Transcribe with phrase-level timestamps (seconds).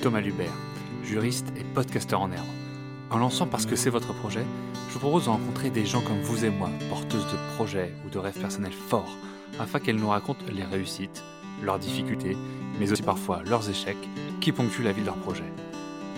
[0.00, 0.52] Thomas Lubert,
[1.02, 2.46] juriste et podcasteur en herbe.
[3.10, 4.44] En lançant Parce que c'est votre projet,
[4.88, 8.10] je vous propose de rencontrer des gens comme vous et moi, porteuses de projets ou
[8.10, 9.16] de rêves personnels forts,
[9.58, 11.24] afin qu'elles nous racontent les réussites,
[11.64, 12.36] leurs difficultés,
[12.78, 14.08] mais aussi parfois leurs échecs
[14.40, 15.52] qui ponctuent la vie de leur projet.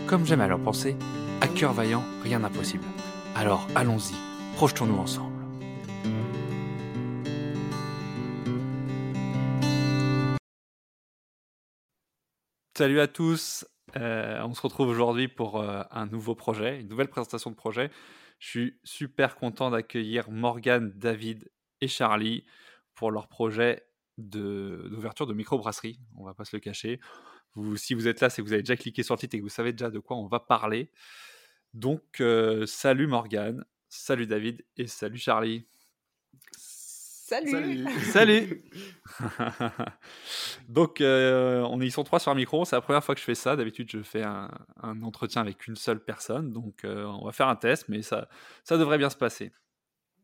[0.07, 0.95] Comme j'aime à leur penser,
[1.41, 2.85] à cœur vaillant, rien d'impossible.
[3.35, 4.15] Alors allons-y,
[4.57, 5.40] projetons-nous ensemble.
[12.81, 13.67] Salut à tous,
[13.99, 17.91] euh, on se retrouve aujourd'hui pour euh, un nouveau projet, une nouvelle présentation de projet.
[18.39, 21.51] Je suis super content d'accueillir Morgane, David
[21.83, 22.47] et Charlie
[22.95, 26.01] pour leur projet d'ouverture de, microbrasserie.
[26.17, 27.01] On va pas se le cacher.
[27.77, 29.45] Si vous êtes là, c'est que vous avez déjà cliqué sur le titre et que
[29.45, 30.91] vous savez déjà de quoi on va parler.
[31.75, 35.67] Donc, euh, salut Morgane, salut David et salut Charlie.
[37.31, 37.87] Salut.
[38.11, 38.63] Salut.
[40.69, 42.65] Donc, euh, on est, ils sont trois sur un micro.
[42.65, 43.55] C'est la première fois que je fais ça.
[43.55, 44.51] D'habitude, je fais un,
[45.03, 46.51] entretien avec une seule personne.
[46.51, 48.29] Donc, euh, on va faire un test, mais ça,
[48.65, 49.53] ça devrait bien se passer.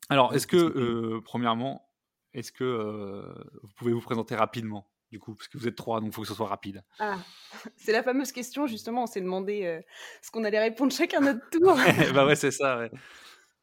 [0.08, 1.88] Alors, est-ce que, euh, premièrement,
[2.34, 3.24] est-ce que
[3.62, 6.22] vous pouvez vous présenter rapidement du coup, parce que vous êtes trois, donc il faut
[6.22, 6.82] que ce soit rapide.
[6.98, 7.18] Ah,
[7.76, 9.80] c'est la fameuse question, justement, on s'est demandé
[10.20, 11.76] ce qu'on allait répondre chacun notre tour.
[12.12, 12.90] bah ouais, c'est ça, ouais.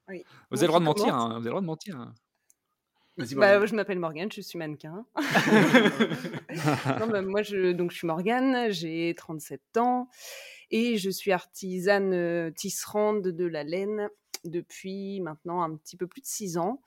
[0.08, 0.24] Oui.
[0.50, 2.14] Vous, avez le droit de mentir, hein, vous avez le droit de mentir.
[3.18, 5.06] Bah, je m'appelle Morgane, je suis mannequin.
[7.00, 10.10] non, bah, moi, je, donc, je suis Morgane, j'ai 37 ans
[10.72, 14.10] et je suis artisane euh, tisserande de la laine
[14.44, 16.82] depuis maintenant un petit peu plus de 6 ans.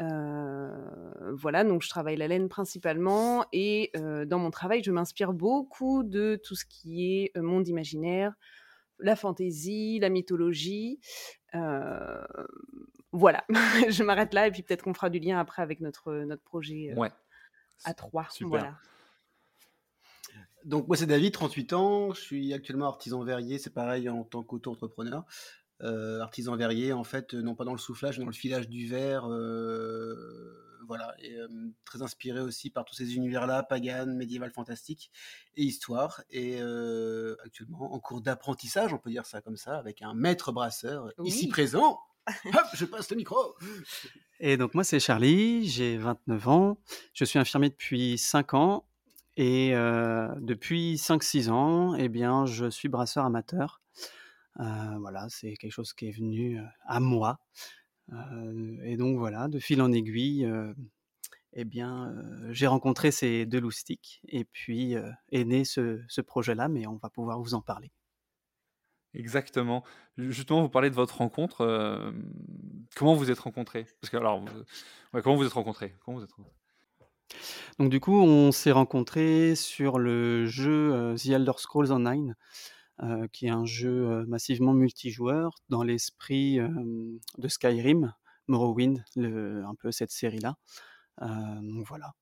[0.00, 5.32] Euh, voilà, donc je travaille la laine principalement et euh, dans mon travail, je m'inspire
[5.32, 8.34] beaucoup de tout ce qui est monde imaginaire,
[9.00, 11.00] la fantaisie, la mythologie.
[11.54, 12.24] Euh,
[13.12, 13.44] voilà,
[13.88, 16.94] je m'arrête là et puis peut-être qu'on fera du lien après avec notre, notre projet
[16.96, 17.08] euh,
[17.84, 18.28] à trois.
[18.40, 18.76] Voilà.
[20.64, 24.42] Donc moi c'est David, 38 ans, je suis actuellement artisan verrier, c'est pareil en tant
[24.42, 25.24] qu'auto-entrepreneur.
[25.80, 28.86] Euh, artisan verrier en fait, non pas dans le soufflage, mais dans le filage du
[28.86, 29.28] verre
[30.86, 31.36] voilà, et
[31.84, 35.10] très inspiré aussi par tous ces univers-là, pagan, médiéval, fantastique
[35.54, 36.22] et histoire.
[36.30, 36.60] Et
[37.44, 41.48] actuellement en cours d'apprentissage, on peut dire ça comme ça, avec un maître brasseur ici
[41.48, 41.98] présent.
[42.46, 43.54] Hop, je passe le micro.
[44.40, 46.78] Et donc moi c'est Charlie, j'ai 29 ans,
[47.14, 48.84] je suis infirmier depuis 5 ans
[49.36, 49.72] et
[50.40, 53.80] depuis 5-6 ans, eh bien, je suis brasseur amateur.
[54.56, 57.38] voilà, c'est quelque chose qui est venu à moi
[58.84, 60.50] et donc voilà, de fil en aiguille,
[61.52, 62.14] eh bien,
[62.50, 64.94] j'ai rencontré ces deux loustiques et puis
[65.30, 67.90] est né ce, projet-là, mais on va pouvoir vous en parler.
[69.14, 69.84] Exactement.
[70.16, 72.12] Justement, vous parlez de votre rencontre.
[72.94, 73.86] comment vous êtes rencontrés?
[74.00, 74.44] Parce que alors,
[75.22, 75.94] comment vous êtes rencontrés?
[77.78, 82.34] Donc du coup, on s'est rencontrés sur le jeu The Elder Scrolls Online.
[83.04, 86.68] Euh, qui est un jeu euh, massivement multijoueur dans l'esprit euh,
[87.38, 88.12] de Skyrim,
[88.48, 90.56] Morrowind, un peu cette série-là.
[91.20, 92.14] donc voilà.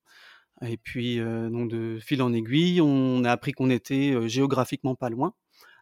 [0.62, 5.34] Et puis, donc de fil en aiguille, on a appris qu'on était géographiquement pas loin.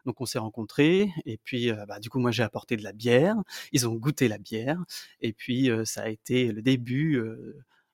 [0.05, 3.35] Donc on s'est rencontrés et puis bah, du coup moi j'ai apporté de la bière,
[3.71, 4.83] ils ont goûté la bière
[5.21, 7.21] et puis ça a été le début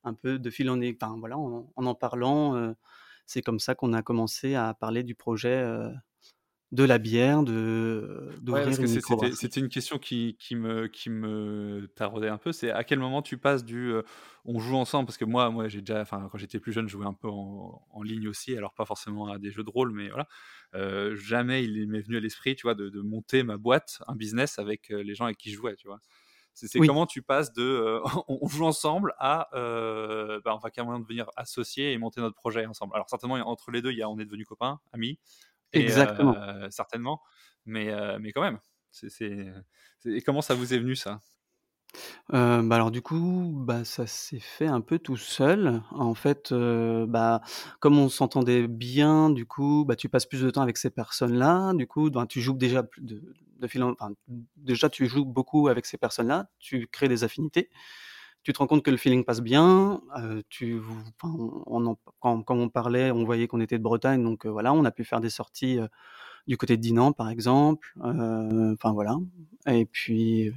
[0.03, 0.97] un peu de fil en aiguille.
[1.01, 2.75] Enfin voilà, en en, parlant,
[3.25, 5.63] c'est comme ça qu'on a commencé à parler du projet
[6.71, 12.29] de la bière, de d'ouvrir une C'était une question qui, qui, me qui me taraudait
[12.29, 12.53] un peu.
[12.53, 13.93] C'est à quel moment tu passes du
[14.45, 15.05] on joue ensemble?
[15.05, 17.27] Parce que moi moi j'ai déjà enfin quand j'étais plus jeune je jouais un peu
[17.27, 20.27] en, en, ligne aussi alors pas forcément à des jeux de rôle mais voilà
[21.15, 24.57] jamais il m'est venu à l'esprit tu vois de, de, monter ma boîte un business
[24.57, 25.99] avec les gens avec qui je jouais tu vois.
[26.53, 31.91] C'est comment tu passes de on, joue ensemble à bah, on va carrément devenir associés
[31.91, 32.93] et monter notre projet ensemble.
[32.95, 35.19] Alors certainement entre les deux il y a on est devenus copains amis
[35.73, 36.35] Exactement.
[36.69, 37.21] certainement.
[37.65, 38.59] Mais, mais quand même,
[38.91, 39.09] c'est,
[40.05, 41.21] et comment ça vous est venu ça?
[42.29, 45.81] Bah alors du coup, bah ça s'est fait un peu tout seul.
[45.91, 47.41] En fait, bah
[47.79, 51.73] comme on s'entendait bien, du coup, bah tu passes plus de temps avec ces personnes-là.
[51.73, 53.21] Du coup, ben, tu joues déjà de,
[53.59, 54.11] de enfin,
[54.57, 56.49] déjà tu joues beaucoup avec ces personnes-là.
[56.59, 57.69] Tu crées des affinités
[58.43, 60.01] tu te rends compte que le feeling passe bien.
[60.17, 60.79] Euh, tu,
[61.23, 64.91] on, quand, on parlait, on voyait qu'on était de Bretagne, donc euh, voilà, on a
[64.91, 65.87] pu faire des sorties euh,
[66.47, 67.93] du côté de Dinan, par exemple.
[67.99, 69.17] Enfin voilà.
[69.67, 70.51] Et puis.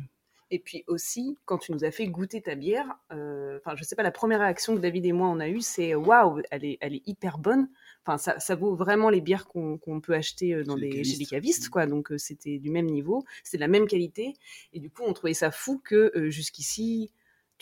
[0.50, 4.02] Et puis aussi, quand tu nous as fait goûter ta bière, enfin, je sais pas,
[4.02, 6.94] la première réaction que David et moi on a eue, c'est waouh, elle est, elle
[6.94, 7.68] est hyper bonne.
[8.06, 11.70] Enfin, ça, ça vaut vraiment les bières qu'on peut acheter dans des, chez les cavistes,
[11.70, 11.86] quoi.
[11.86, 14.34] Donc, c'était du même niveau, c'était de la même qualité.
[14.72, 17.10] Et du coup, on trouvait ça fou que jusqu'ici,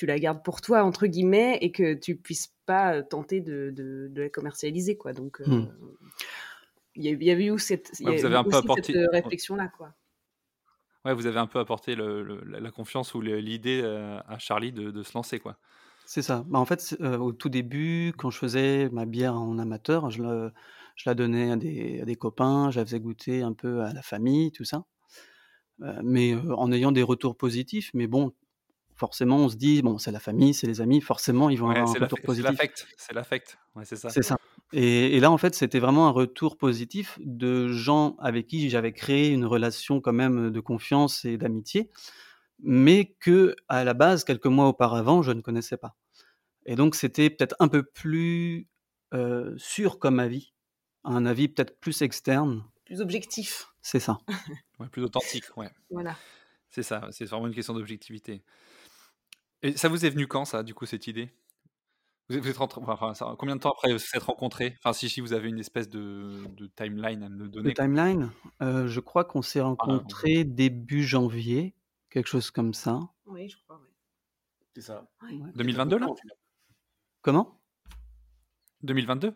[0.03, 4.11] tu la gardes pour toi entre guillemets et que tu puisses pas tenter de, de,
[4.21, 5.69] la commercialiser quoi donc euh, hmm.
[6.97, 8.93] il y, avait eu cette, vous avez un peu apporté...
[8.93, 9.95] cette réflexion-là, quoi.
[11.05, 13.83] Ouais, vous avez un peu apporté la confiance ou l'idée
[14.27, 15.57] à Charlie de, se lancer, quoi.
[16.05, 16.45] C'est ça.
[16.49, 20.51] Bah, en fait, au tout début, quand je faisais ma bière en amateur, je,
[20.97, 23.93] je la donnais à des, à des, copains, je la faisais goûter un peu à
[23.93, 24.85] la famille, tout ça.
[26.03, 27.91] mais en ayant des retours positifs.
[27.95, 28.33] Mais bon,
[28.95, 31.89] forcément, on se dit, bon, c'est la famille, c'est les amis, forcément, ils vont avoir
[31.89, 32.47] un retour positif.
[32.47, 34.11] C'est l'affect, c'est l'affect, ouais, c'est ça.
[34.11, 34.37] C'est ça.
[34.73, 39.29] Et, là, en fait, c'était vraiment un retour positif de gens avec qui j'avais créé
[39.29, 41.91] une relation quand même de confiance et d'amitié,
[42.63, 45.97] mais que, à la base, quelques mois auparavant, je ne connaissais pas.
[46.65, 48.69] Et donc, c'était peut-être un peu plus
[49.13, 50.53] euh, sûr comme avis,
[51.05, 52.65] un avis peut-être plus externe.
[52.87, 53.69] Plus objectif.
[53.83, 54.19] C'est ça.
[54.79, 55.71] ouais, plus authentique, ouais.
[55.91, 56.17] Voilà.
[56.71, 58.43] C'est ça, c'est vraiment une question d'objectivité.
[59.63, 61.31] Et ça vous est venu quand, ça, du coup, cette idée?
[62.29, 64.77] Vous êtes, enfin, combien de temps après vous êtes rencontrés?
[64.79, 66.45] Enfin, si, si vous avez une espèce de,
[66.77, 67.69] timeline à me donner.
[67.69, 68.31] Le timeline?
[68.63, 71.75] Euh, Je crois qu'on s'est rencontrés début janvier,
[72.11, 73.01] quelque chose comme ça.
[73.27, 73.89] Oui, je crois, oui.
[74.75, 75.07] C'est ça.
[75.55, 76.07] 2022, là?
[77.21, 77.59] Comment?
[78.83, 79.35] 2022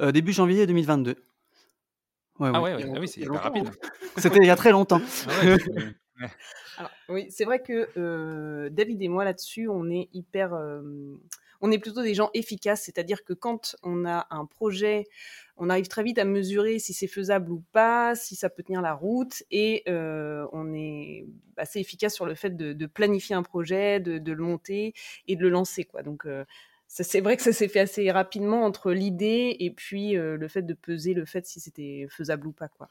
[0.00, 1.16] euh, Début janvier 2022.
[2.38, 3.70] Ouais, ah ouais, ah oui, c'est rapide.
[4.16, 5.00] C'était il y a très longtemps.
[5.28, 5.56] Ah
[7.08, 10.54] oui, c'est vrai que David et moi là-dessus, on est hyper
[11.62, 15.06] on est plutôt des gens efficaces, c'est-à-dire que quand on a un projet,
[15.56, 18.82] on arrive très vite à mesurer si c'est faisable ou pas, si ça peut tenir
[18.82, 21.24] la route, et on est
[21.56, 24.92] assez efficace sur le fait de, planifier un projet, de, le monter
[25.28, 25.86] et de le lancer.
[26.04, 26.26] Donc
[26.88, 30.74] c'est vrai que ça s'est fait assez rapidement entre l'idée et puis le fait de
[30.74, 32.68] peser le fait si c'était faisable ou pas.
[32.68, 32.88] quoi.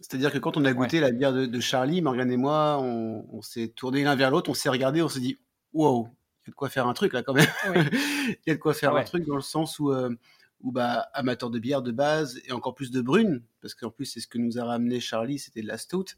[0.00, 3.42] C'est-à-dire que quand on a goûté la bière de, Charlie, Morgane et moi, on, on
[3.42, 5.38] s'est tournés l'un vers l'autre, on s'est regardé, on s'est dit
[5.72, 6.08] wow,
[6.44, 7.46] il y a de quoi faire un truc là quand même.
[7.74, 10.10] il y a de quoi faire un truc dans le sens où, euh,
[10.60, 14.06] où bah, amateur de bière de base et encore plus de brune, parce qu'en plus
[14.06, 16.16] c'est ce que nous a ramené Charlie, c'était de la stout.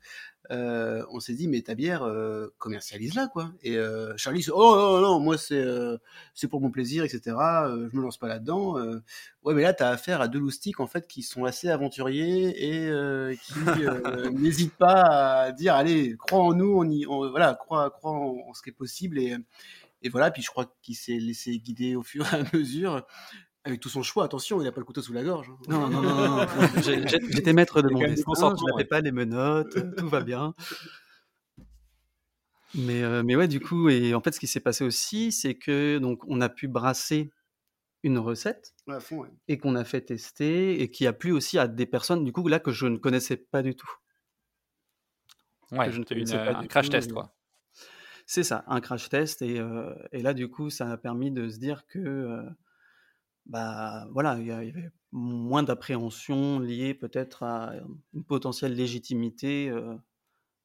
[0.50, 3.52] Euh, on s'est dit mais ta bière euh, commercialise là quoi.
[3.62, 3.76] Et
[4.16, 5.64] Charlie dit oh non non moi c'est
[6.34, 7.20] c'est pour mon plaisir etc.
[7.26, 8.76] je me lance pas là-dedans.
[9.42, 12.48] ouais mais là tu as affaire à deux loustiques en fait qui sont assez aventuriers
[12.48, 13.54] et qui
[14.32, 15.02] n'hésitent pas
[15.46, 18.70] à dire allez crois en nous on y voilà crois crois en, en, ce qui
[18.70, 19.36] est possible et
[20.02, 23.06] et voilà, puis je crois qu'il s'est laissé guider au fur et à mesure
[23.68, 24.24] avec tout son choix.
[24.24, 25.50] Attention, il n'a pas le couteau sous la gorge.
[25.50, 25.58] Hein.
[25.68, 26.46] Non, non, non, non.
[27.30, 30.54] J'étais maître de mon destin, je n'avais pas les menottes, tout va bien.
[32.74, 35.54] Mais, euh, mais ouais, du coup, et en fait, ce qui s'est passé aussi, c'est
[35.54, 37.30] que donc on a pu brasser
[38.02, 38.74] une recette
[39.48, 42.46] et qu'on a fait tester et qui a plu aussi à des personnes, du coup,
[42.46, 43.90] là que je ne connaissais pas du tout.
[45.72, 47.34] Ouais, je ne une, pas un crash test, quoi.
[48.26, 49.40] C'est ça, un crash test.
[49.40, 49.62] Et,
[50.12, 52.44] et, là, du coup, ça a permis de se dire que,
[53.48, 57.72] bah, voilà, il y, avait moins d'appréhension liée peut-être à
[58.12, 59.72] une potentielle légitimité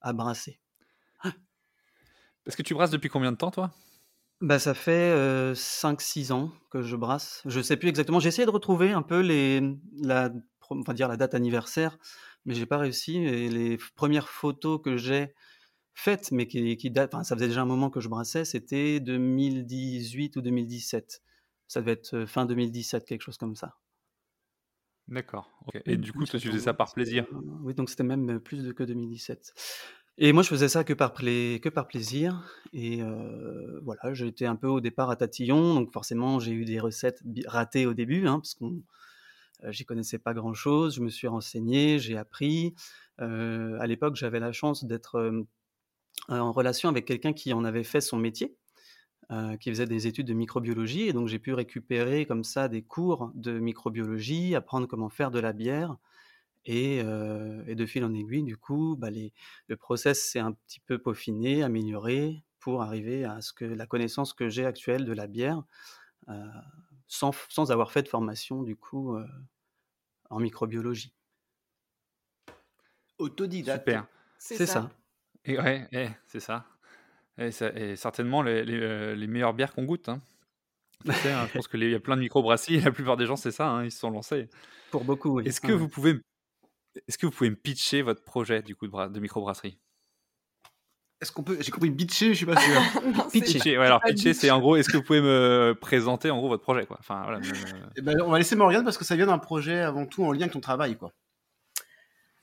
[0.02, 0.60] à brasser.
[2.44, 3.72] Parce que tu brasses depuis combien de temps, toi?
[4.42, 5.16] Bah, ça fait
[5.54, 7.42] 5-6 ans que je brasse.
[7.46, 8.20] Je sais plus exactement.
[8.20, 9.62] J'ai essayé de retrouver un peu les,
[10.02, 10.30] la,
[10.70, 11.98] enfin dire la date anniversaire,
[12.46, 13.18] mais j'ai pas réussi.
[13.18, 15.34] Et les premières photos que j'ai
[15.94, 20.36] faite, mais qui, qui date, ça faisait déjà un moment que je brassais, c'était 2018
[20.36, 21.22] ou 2017.
[21.68, 23.78] Ça devait être fin 2017, quelque chose comme ça.
[25.08, 25.50] D'accord.
[25.86, 27.26] Et du coup, toi, tu faisais ça par plaisir?
[27.62, 29.54] Oui, donc c'était même plus de que 2017.
[30.18, 32.48] Et moi, je faisais ça que par, que par plaisir.
[32.72, 36.80] Et euh, voilà, j'étais un peu au départ à tatillon, donc forcément, j'ai eu des
[36.80, 38.84] recettes ratées au début, hein, parce qu'on
[39.70, 40.96] j'y connaissais pas grand-chose.
[40.96, 42.76] Je me suis renseigné, j'ai appris.
[43.18, 45.16] à l'époque, j'avais la chance d'être
[46.30, 48.56] euh, en relation avec quelqu'un qui en avait fait son métier,
[49.32, 52.82] euh, qui faisait des études de microbiologie, et donc j'ai pu récupérer comme ça des
[52.82, 55.98] cours de microbiologie, apprendre comment faire de la bière,
[56.66, 60.98] et, euh, de fil en aiguille, du coup, bah, le process s'est un petit peu
[60.98, 65.64] peaufiné, amélioré, pour arriver à ce que la connaissance que j'ai actuelle de la bière,
[67.08, 69.18] sans, sans, avoir fait de formation, du coup,
[70.30, 71.14] en microbiologie.
[73.18, 73.88] Autodidacte.
[73.88, 74.08] Super.
[74.38, 74.90] C'est ça.
[75.46, 76.66] Et ouais, eh, c'est ça.
[77.38, 80.10] Et, certainement les, les, euh, les meilleures bières qu'on goûte.
[80.10, 80.22] Hein.
[81.08, 83.68] hein je pense qu'il y a plein de microbrasseries, la plupart des gens, c'est ça,
[83.70, 84.50] hein, ils se sont lancés.
[84.92, 85.48] Pour beaucoup, oui.
[85.48, 86.20] Est-ce que, vous pouvez,
[87.08, 89.80] est que vous pouvez me pitcher votre projet du coup de, de microbrasserie?
[91.24, 91.58] Est-ce qu'on peut.
[91.62, 92.82] J'ai compris pitcher, je suis pas sûr.
[93.32, 93.78] pitcher.
[93.78, 96.64] Ouais, alors pitcher, c'est en gros, est-ce que vous pouvez me présenter en gros votre
[96.64, 96.98] projet quoi?
[97.00, 97.40] Enfin, voilà,
[97.96, 100.34] eh ben, on va laisser Morgane parce que ça vient d'un projet avant tout en
[100.34, 100.98] lien avec ton travail.
[100.98, 101.14] quoi.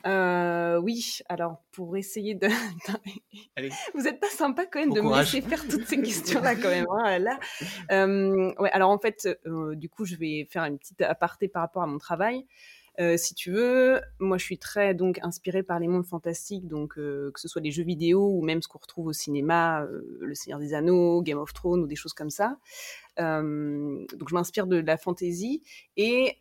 [0.07, 2.49] Euh, oui, alors pour essayer de.
[3.95, 6.87] Vous n'êtes pas sympa quand même de me laisser faire toutes ces questions-là quand même.
[6.91, 7.39] Hein, là,
[7.93, 11.63] euh, ouais, alors en fait, euh, du coup, je vais faire une petite aparté par
[11.63, 12.47] rapport à mon travail.
[13.17, 17.33] si tu veux, moi je suis très donc inspirée par les mondes fantastiques, donc que
[17.37, 19.87] ce soit les jeux vidéo ou même ce qu'on retrouve au cinéma,
[20.21, 22.59] Le Seigneur des Anneaux, Game of Thrones ou des choses comme ça.
[23.17, 25.63] donc je m'inspire de, la fantasy
[25.97, 26.37] et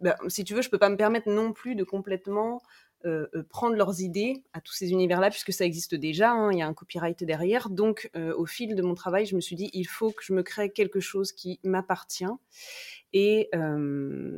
[0.00, 2.60] bah, si tu veux, je peux pas me permettre non plus de complètement
[3.06, 6.58] euh, euh, prendre leurs idées à tous ces univers-là, puisque ça existe déjà, hein, il
[6.58, 7.68] y a un copyright derrière.
[7.68, 10.32] Donc, euh, au fil de mon travail, je me suis dit, il faut que je
[10.32, 12.24] me crée quelque chose qui m'appartient.
[13.12, 13.50] Et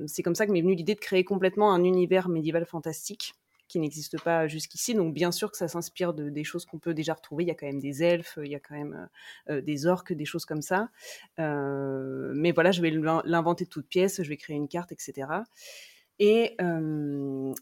[0.06, 3.34] c'est comme ça que m'est venue l'idée de créer complètement un univers médiéval fantastique
[3.68, 4.94] qui n'existe pas jusqu'ici.
[4.94, 7.44] Donc bien sûr que ça s'inspire de, des choses qu'on peut déjà retrouver.
[7.44, 9.08] Il y a quand même des elfes, il y a quand même
[9.48, 10.88] des orques, des choses comme ça.
[11.38, 12.90] mais voilà, je vais
[13.24, 15.28] l'inventer de toutes pièces, je vais créer une carte, etc.
[16.18, 16.56] Et,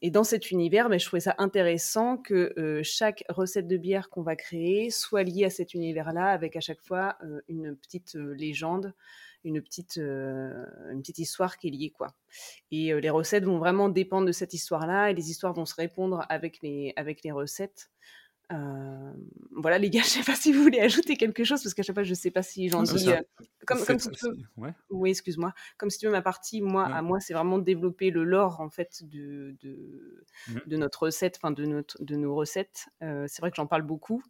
[0.02, 4.22] et, dans cet univers, ben, je trouvais ça intéressant que chaque recette de bière qu'on
[4.22, 7.18] va créer soit liée à cet univers-là, avec à chaque fois
[7.48, 8.94] une petite légende,
[9.44, 11.90] une petite, une petite histoire qui est liée.
[11.90, 12.14] Quoi.
[12.70, 16.24] Et les recettes vont vraiment dépendre de cette histoire-là, et les histoires vont se répondre
[16.28, 17.90] avec les, avec les recettes.
[18.52, 19.12] Euh,
[19.52, 21.96] voilà les gars, je sais pas si vous voulez ajouter quelque chose parce qu'à chaque
[21.96, 23.10] fois je sais pas si j'en dis.
[23.10, 23.20] Euh,
[23.66, 24.72] comme, comme si tu veux...
[24.90, 25.54] Oui, excuse-moi.
[25.78, 28.68] Comme si tu veux ma partie, moi à moi c'est vraiment développer le lore en
[28.68, 30.58] fait de de, mmh.
[30.66, 32.86] de notre recette, enfin de notre de nos recettes.
[33.02, 34.22] Euh, c'est vrai que j'en parle beaucoup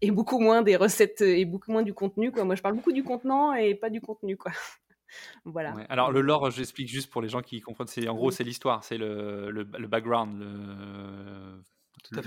[0.00, 2.44] et beaucoup moins des recettes et beaucoup moins du contenu quoi.
[2.44, 4.52] Moi je parle beaucoup du contenant et pas du contenu quoi.
[5.44, 5.74] voilà.
[5.88, 7.88] Alors le lore, j'explique juste pour les gens qui comprennent.
[7.88, 11.62] C'est en gros c'est l'histoire, c'est le, le, le, background, le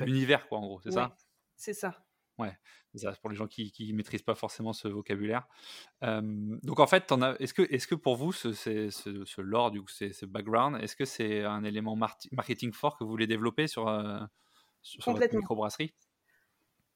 [0.05, 1.15] l'univers, quoi, en gros, c'est ça?
[1.55, 2.05] C'est ça.
[2.37, 2.57] Ouais,
[2.95, 5.47] c'est pour les gens qui ne maîtrisent pas forcément ce vocabulaire.
[6.01, 9.89] donc en fait, est-ce que, est que pour vous, ce, ce, ce lore, du coup,
[9.89, 14.19] ce background, est-ce que c'est un élément marketing fort que vous voulez développer sur, euh,
[14.81, 15.93] sur, sur votre microbrasserie?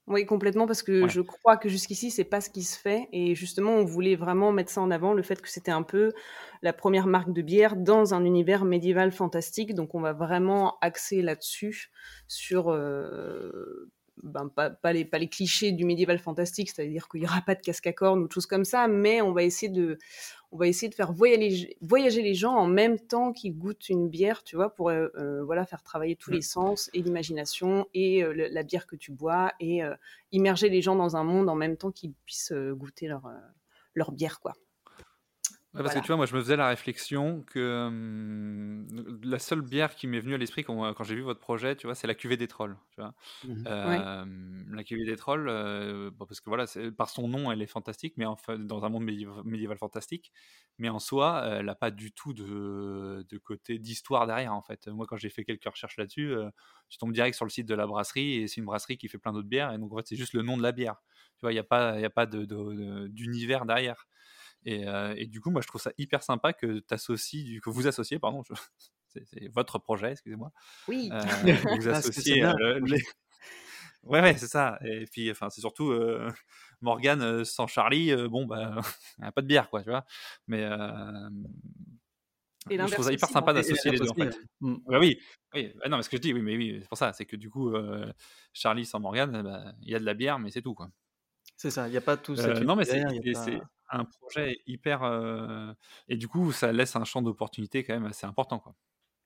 [0.07, 3.07] Oui, complètement, parce que je crois que jusqu'ici, c'est pas ce qui se fait.
[3.11, 6.13] Et justement, on voulait vraiment mettre ça en avant, le fait que c'était un peu
[6.61, 9.73] la première marque de bière dans un univers médiéval fantastique.
[9.73, 11.91] Donc, on va vraiment axer là-dessus,
[12.27, 13.89] sur euh,
[14.23, 17.61] ben, pas, les, pas les clichés du médiéval fantastique, c'est-à-dire qu'il n'y aura pas de
[17.61, 19.97] casque à cornes ou de choses comme ça, mais on va essayer de,
[20.51, 24.07] on va essayer de faire voyager, voyager les gens en même temps qu'ils goûtent une
[24.07, 28.23] bière, tu vois, pour euh, euh, voilà, faire travailler tous les sens et l'imagination et
[28.23, 29.81] euh, la bière que tu bois et
[30.31, 33.29] immerger les gens dans un monde en même temps qu'ils puissent goûter leur,
[33.93, 34.53] leur bière, quoi
[35.83, 38.85] parce que tu vois, moi, je me faisais la réflexion que
[39.23, 41.87] la seule bière qui m'est venue à l'esprit quand, quand j'ai vu votre projet, tu
[41.87, 42.77] vois, c'est la cuvée des trolls.
[42.91, 43.13] Tu vois.
[43.43, 43.67] Mmh
[44.71, 45.45] la cuvée des trolls,
[46.17, 46.65] parce que voilà,
[46.97, 48.25] par son nom, elle est fantastique, mais
[48.59, 50.31] dans un monde médiéval, fantastique.
[50.77, 54.87] Mais en soi, elle n'a pas du tout de, de côté d'histoire derrière, en fait.
[54.87, 56.35] Moi, quand j'ai fait quelques recherches là-dessus,
[56.89, 59.17] je tombe direct sur le site de la brasserie et c'est une brasserie qui fait
[59.17, 59.71] plein d'autres bières.
[59.73, 61.01] Et donc, en fait, c'est juste le nom de la bière.
[61.37, 64.07] Tu vois, il n'y a pas, y a pas d'univers de, derrière.
[64.65, 68.43] Et, du coup, moi, je trouve ça hyper sympa que associes, que vous associez, pardon,
[69.07, 70.51] c'est votre projet, excusez-moi.
[70.87, 71.09] Oui.
[71.11, 71.19] Euh,
[71.79, 72.43] vous ah, associez
[72.83, 73.03] les...
[74.03, 74.77] Ouais, ouais, c'est ça.
[74.85, 76.31] Et puis, enfin, c'est surtout euh,
[76.79, 78.15] Morgane sans Charlie.
[78.27, 78.75] bon, bah,
[79.17, 80.05] il n'y a pas de bière, quoi, tu vois.
[80.47, 80.61] Mais
[82.69, 84.37] je trouve ça hyper sympa d'associer les deux, en fait.
[84.61, 84.75] Mmh.
[84.85, 85.19] Bah oui,
[85.55, 85.73] oui.
[85.79, 87.13] Bah non, mais ce que je dis, oui, mais oui, c'est pour ça.
[87.13, 87.73] C'est que du coup,
[88.53, 90.91] Charlie sans Morgane, bah, il y a de la bière, mais c'est tout, quoi.
[91.57, 91.87] C'est ça.
[91.87, 92.39] Il n'y a pas tout.
[92.39, 93.01] Euh, non, mais c'est
[93.89, 95.03] un projet hyper.
[96.07, 98.59] Et du coup, ça laisse un champ d'opportunité quand même assez important.
[98.59, 98.75] Quoi.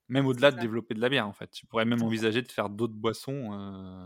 [0.07, 1.49] Même au-delà de développer de la bière, en fait.
[1.51, 4.03] Tu pourrais même envisager de faire d'autres boissons.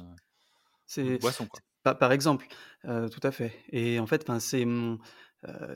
[0.85, 1.59] C'est boissons, quoi.
[1.95, 2.47] Par, exemple,
[2.83, 3.53] tout à fait.
[3.69, 4.65] Et en fait, c'est.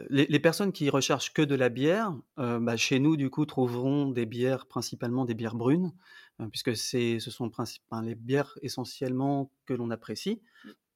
[0.10, 4.26] les, personnes qui recherchent que de la bière, bah, chez nous, du coup, trouveront des
[4.26, 5.92] bières, principalement des bières brunes,
[6.52, 7.52] puisque ce sont
[8.04, 10.42] les bières essentiellement que l'on apprécie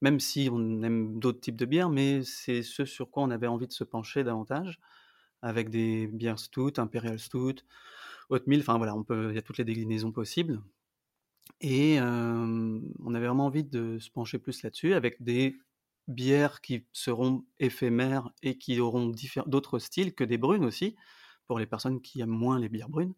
[0.01, 3.47] même si on aime d'autres types de bières, mais c'est ce sur quoi on avait
[3.47, 4.79] envie de se pencher davantage,
[5.41, 7.55] avec des bières stout, imperial stout,
[8.29, 8.95] oatmeal, enfin voilà,
[9.29, 10.61] il y a toutes les déclinaisons possibles.
[11.59, 15.57] Et on avait vraiment envie de se pencher plus là-dessus, avec des
[16.07, 19.11] bières qui seront éphémères et qui auront
[19.45, 20.95] d'autres styles que des brunes aussi,
[21.47, 23.13] pour les personnes qui aiment moins les bières brunes.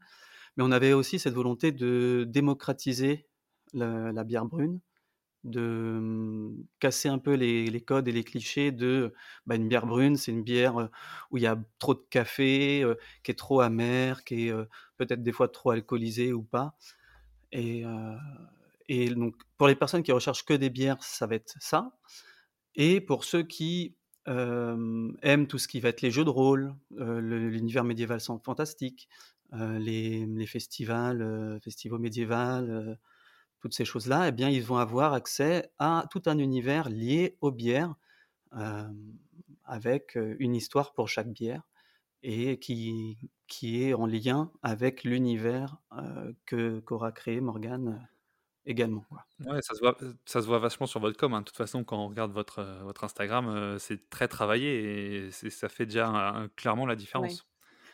[0.58, 3.28] Mais on avait aussi cette volonté de démocratiser
[3.74, 4.80] la bière brune,
[5.44, 9.14] de casser un peu les, codes et les clichés de
[9.46, 10.90] bah, une bière brune, c'est une bière
[11.32, 12.86] où il y a trop de café,
[13.24, 14.54] qui est trop amère, qui est
[14.98, 16.76] peut-être des fois trop alcoolisée ou pas.
[17.52, 17.84] Et,
[18.88, 21.92] et donc pour les personnes qui recherchent que des bières, ça va être ça.
[22.76, 23.96] Et pour ceux qui
[24.26, 29.10] aiment tout ce qui va être les jeux de rôle, l'univers médiéval fantastique,
[29.52, 32.96] les, les, festivals, festivals médiévaux,
[33.64, 37.50] toutes ces choses-là, eh bien, ils vont avoir accès à tout un univers lié aux
[37.50, 37.96] bières,
[39.64, 41.64] avec une histoire pour chaque bière.
[42.24, 43.18] et qui,
[43.48, 45.78] qui est en lien avec l'univers
[46.46, 48.08] que qu'aura créé Morgane
[48.66, 49.06] également.
[49.46, 51.34] Ouais, ça se voit, ça se voit vachement sur votre com.
[51.34, 51.42] hein.
[51.42, 55.86] De toute façon, quand on regarde votre, votre Instagram, c'est très travaillé et ça fait
[55.86, 57.46] déjà clairement la différence.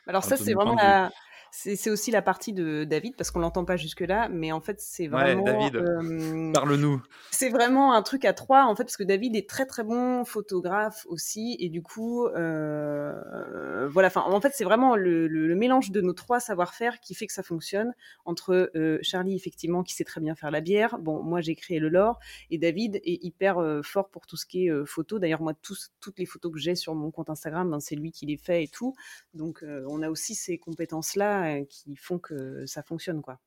[0.07, 1.11] Alors ça, c'est vraiment la,
[1.51, 5.07] c'est aussi la partie de David, parce qu'on l'entend pas jusque-là, mais en fait, c'est
[5.07, 5.43] vraiment.
[5.43, 7.01] Ouais, David, parle-nous.
[7.31, 10.23] C'est vraiment un truc à trois, en fait, parce que David est très très bon
[10.25, 15.91] photographe aussi, et du coup, euh, voilà, enfin, en fait, c'est vraiment le, le, mélange
[15.91, 17.93] de nos trois savoir-faire qui fait que ça fonctionne.
[18.25, 21.79] Entre euh, Charlie, effectivement, qui sait très bien faire la bière, bon, moi j'ai créé
[21.79, 25.19] le lore, et David est hyper euh, fort pour tout ce qui est photo.
[25.19, 28.11] D'ailleurs, moi, tous, toutes les photos que j'ai sur mon compte Instagram, ben, c'est lui
[28.11, 28.93] qui les fait et tout.
[29.33, 33.39] Donc, on a aussi ces compétences-là euh, qui font que ça fonctionne, quoi.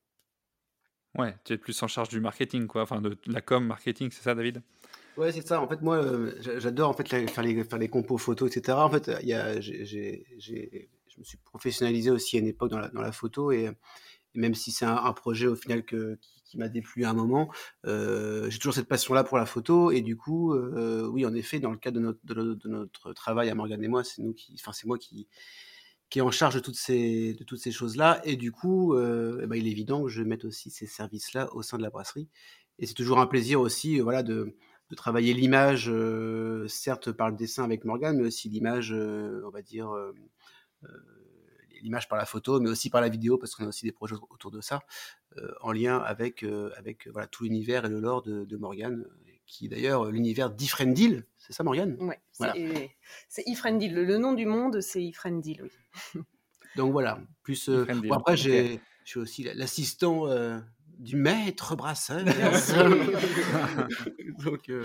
[1.18, 2.82] Ouais, tu es plus en charge du marketing, quoi.
[2.82, 4.62] Enfin, de, la com, marketing, c'est ça, David?
[5.16, 5.61] Ouais, c'est ça.
[5.61, 8.78] En fait, moi, euh, j'adore en fait faire les faire les compos photos, etc.
[8.78, 12.78] En fait, il y a, j'ai, je me suis professionnalisé aussi à une époque dans
[12.78, 13.70] la, dans la photo et,
[14.34, 17.52] même si c'est un, projet au final que, qui, m'a déplu à un moment,
[17.84, 21.70] euh, j'ai toujours cette passion-là pour la photo et du coup, oui, en effet, dans
[21.70, 24.72] le cadre de notre, de, notre travail à Morgane et moi, c'est nous qui, enfin,
[24.72, 25.28] c'est moi qui
[26.12, 28.21] qui est en charge de toutes ces, de toutes ces choses-là.
[28.25, 31.50] Et du coup, euh, eh ben, il est évident que je mette aussi ces services-là
[31.54, 32.28] au sein de la brasserie.
[32.78, 34.54] Et c'est toujours un plaisir aussi euh, voilà, de,
[34.90, 39.62] de travailler l'image, euh, certes par le dessin avec Morgane, mais aussi l'image, on va
[39.62, 39.90] dire,
[41.81, 44.16] l'image par la photo, mais aussi par la vidéo, parce qu'on a aussi des projets
[44.28, 44.81] autour de ça,
[45.62, 46.45] en lien avec,
[46.76, 49.07] avec voilà, tout l'univers et le lore de, de Morgane,
[49.52, 51.99] qui est d'ailleurs l'univers d'Ifrendil, c'est ça, Morgane?
[52.00, 52.14] Oui,
[53.28, 53.92] c'est Ifrendil.
[53.92, 56.23] Le, nom du monde, c'est Ifrendil, oui.
[56.76, 57.68] Donc voilà, plus.
[57.68, 60.59] Euh, après, j'ai, je suis aussi l'assistant euh,
[60.99, 62.25] du maître brasseur.
[64.42, 64.82] Donc, euh,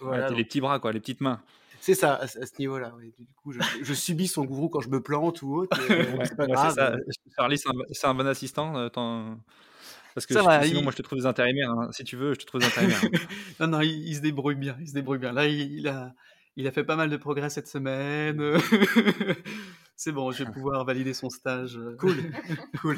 [0.00, 0.30] voilà.
[0.30, 1.40] les petits bras, quoi, les petites mains.
[1.80, 2.92] C'est ça, à, ce niveau-là.
[3.16, 5.78] Du coup, je, subis son gourou quand je me plante ou autre.
[6.24, 6.98] c'est pas grave.
[7.36, 7.60] Charlie,
[7.92, 8.90] c'est un, bon assistant.
[10.16, 10.32] Parce que
[10.64, 11.70] sinon, moi, je te trouve des intérimaires.
[11.72, 11.90] Hein.
[11.92, 13.02] Si tu veux, je te trouve des intérimaires.
[13.60, 14.74] non, non, il, se débrouille bien.
[14.80, 15.30] Il se débrouille bien.
[15.30, 16.14] Là, il, a,
[16.56, 18.40] il a fait pas mal de progrès cette semaine.
[19.96, 21.78] C'est bon, je vais pouvoir valider son stage.
[21.98, 22.16] Cool,
[22.80, 22.96] cool.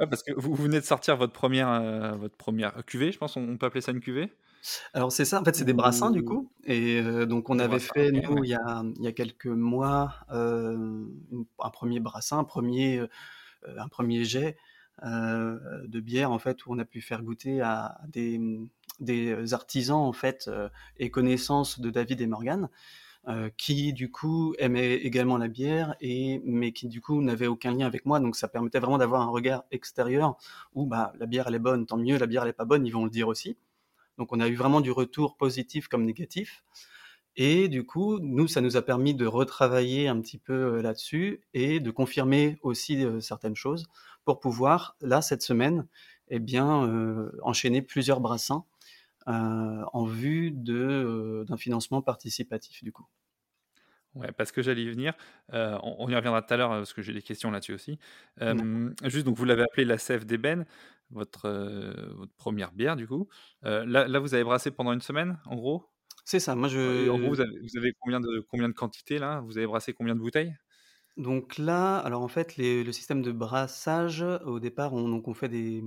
[0.00, 3.36] Ouais, parce que vous, venez de sortir votre première, euh, votre première cuvée, je pense,
[3.36, 4.32] on, peut appeler ça une cuvée?
[4.94, 7.78] Alors c'est ça, en fait c'est des brassins du coup, et euh, donc on avait
[7.78, 11.06] fait nous il, y a, il, y a, quelques mois euh,
[11.60, 13.00] un premier brassin, un premier,
[13.64, 14.69] un premier jet euh,
[15.02, 18.40] de bière en fait où on a pu faire goûter à des,
[19.00, 22.68] des artisans en fait euh, et connaissances de David et Morgan.
[23.28, 27.72] Euh, qui du coup aimaient également la bière et mais qui du coup n'avaient aucun
[27.72, 28.18] lien avec moi.
[28.18, 30.38] Donc ça permettait vraiment d'avoir un regard extérieur
[30.74, 32.16] où bah la bière elle est bonne tant mieux.
[32.16, 33.58] La bière elle est pas bonne ils vont le dire aussi.
[34.16, 36.64] Donc on a eu vraiment du retour positif comme négatif.
[37.36, 41.78] Et du coup, nous, ça nous a permis de retravailler un petit peu là-dessus et
[41.78, 43.86] de confirmer aussi certaines choses
[44.24, 45.86] pour pouvoir, là, cette semaine,
[46.28, 48.64] eh bien, euh, enchaîner plusieurs brassins
[49.28, 53.06] euh, en vue de, d'un financement participatif, du coup.
[54.14, 55.14] Ouais, parce que j'allais y venir.
[55.52, 57.98] on, y reviendra tout à l'heure parce que j'ai des questions là-dessus aussi.
[59.04, 60.66] juste, donc vous l'avez appelé la sève d'ébène,
[61.10, 61.48] votre,
[62.16, 63.28] votre première bière du coup.
[63.62, 65.86] là, là, vous avez brassé pendant une semaine, en gros?
[66.24, 67.08] C'est ça, moi je.
[67.08, 69.40] en gros, vous avez, combien, de, combien de quantités là?
[69.40, 70.56] Vous avez brassé combien de bouteilles?
[71.20, 75.48] Donc là, alors en fait, le système de brassage, au départ, on, donc on fait
[75.48, 75.84] des.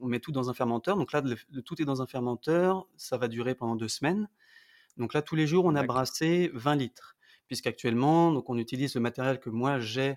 [0.00, 0.96] On met tout dans un fermenteur.
[0.96, 1.22] Donc là,
[1.64, 2.86] tout est dans un fermenteur.
[2.96, 4.28] Ça va durer pendant deux semaines.
[4.96, 7.16] Donc là, tous les jours, on a brassé 20 litres.
[7.46, 10.16] Puisqu'actuellement, donc on utilise le matériel que moi j'ai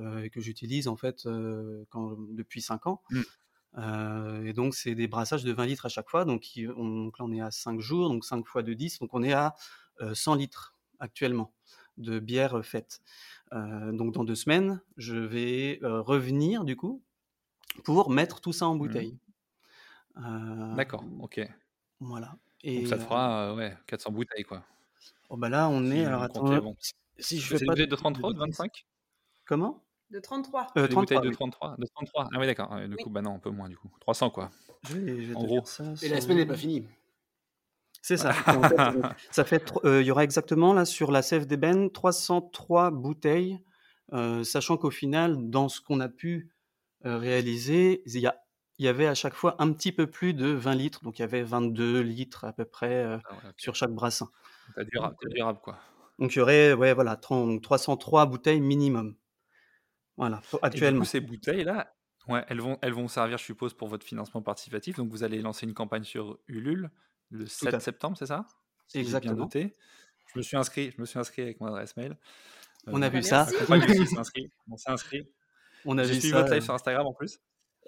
[0.00, 3.02] euh, et que j'utilise en fait euh, quand, depuis 5 ans.
[3.10, 3.20] Mmh.
[3.78, 6.24] Euh, et donc, c'est des brassages de 20 litres à chaque fois.
[6.24, 8.98] Donc, on, là, on est à 5 jours, donc 5 fois de 10.
[9.00, 9.54] Donc, on est à
[10.12, 11.52] 100 euh, litres actuellement
[11.98, 13.00] de bière faite.
[13.52, 17.02] Euh, donc, dans deux semaines, je vais revenir, du coup,
[17.84, 18.78] pour mettre tout ça en mmh.
[18.78, 19.18] bouteille.
[20.76, 21.40] D'accord, ok.
[22.00, 22.36] Voilà.
[22.62, 24.64] Et, donc, ça te fera ouais, 400 bouteilles, quoi.
[25.28, 26.04] Oh, bah là, on est.
[26.04, 26.76] Alors, attends.
[27.18, 28.86] Si je fais pas de 33 ou de 25
[29.44, 29.82] Comment?
[30.10, 30.68] De 33.
[30.76, 31.76] Euh, 33 de 33.
[31.78, 32.28] De 33.
[32.32, 32.78] Ah oui, d'accord.
[32.86, 33.90] Du coup, bah non, un peu moins, du coup.
[34.00, 34.50] 300, quoi.
[35.34, 35.62] en gros.
[36.02, 36.86] Et la semaine n'est pas finie.
[38.02, 38.32] C'est ça.
[39.30, 43.60] ça fait, euh, il y aura exactement là sur la sève d'ébène 303 bouteilles,
[44.12, 46.52] euh, sachant qu'au final, dans ce qu'on a pu
[47.06, 48.36] euh, réaliser, il y, a,
[48.78, 51.22] il y avait à chaque fois un petit peu plus de 20 litres, donc il
[51.22, 53.20] y avait 22 litres à peu près ah
[53.56, 54.28] sur chaque brassin.
[54.74, 55.78] C'est durable, durable, quoi.
[56.18, 59.16] Donc il y aurait, ouais, voilà, 303 bouteilles minimum.
[60.16, 61.00] Voilà, actuellement.
[61.00, 61.94] du coup, ces bouteilles-là,
[62.28, 64.96] ouais, elles, vont, elles vont servir, je suppose, pour votre financement participatif.
[64.96, 66.90] Donc, vous allez lancer une campagne sur Ulule
[67.32, 68.46] le 7 septembre, c'est ça?
[68.94, 69.34] Exactement.
[69.34, 69.72] Bien noté.
[70.32, 72.16] Je me suis inscrit, je me suis inscrit avec mon adresse mail.
[72.86, 73.46] On a vu ça.
[73.68, 74.50] On s'est inscrit.
[74.70, 75.28] On s'est inscrit.
[75.84, 77.38] On a J'ai suivi votre live sur Instagram en plus.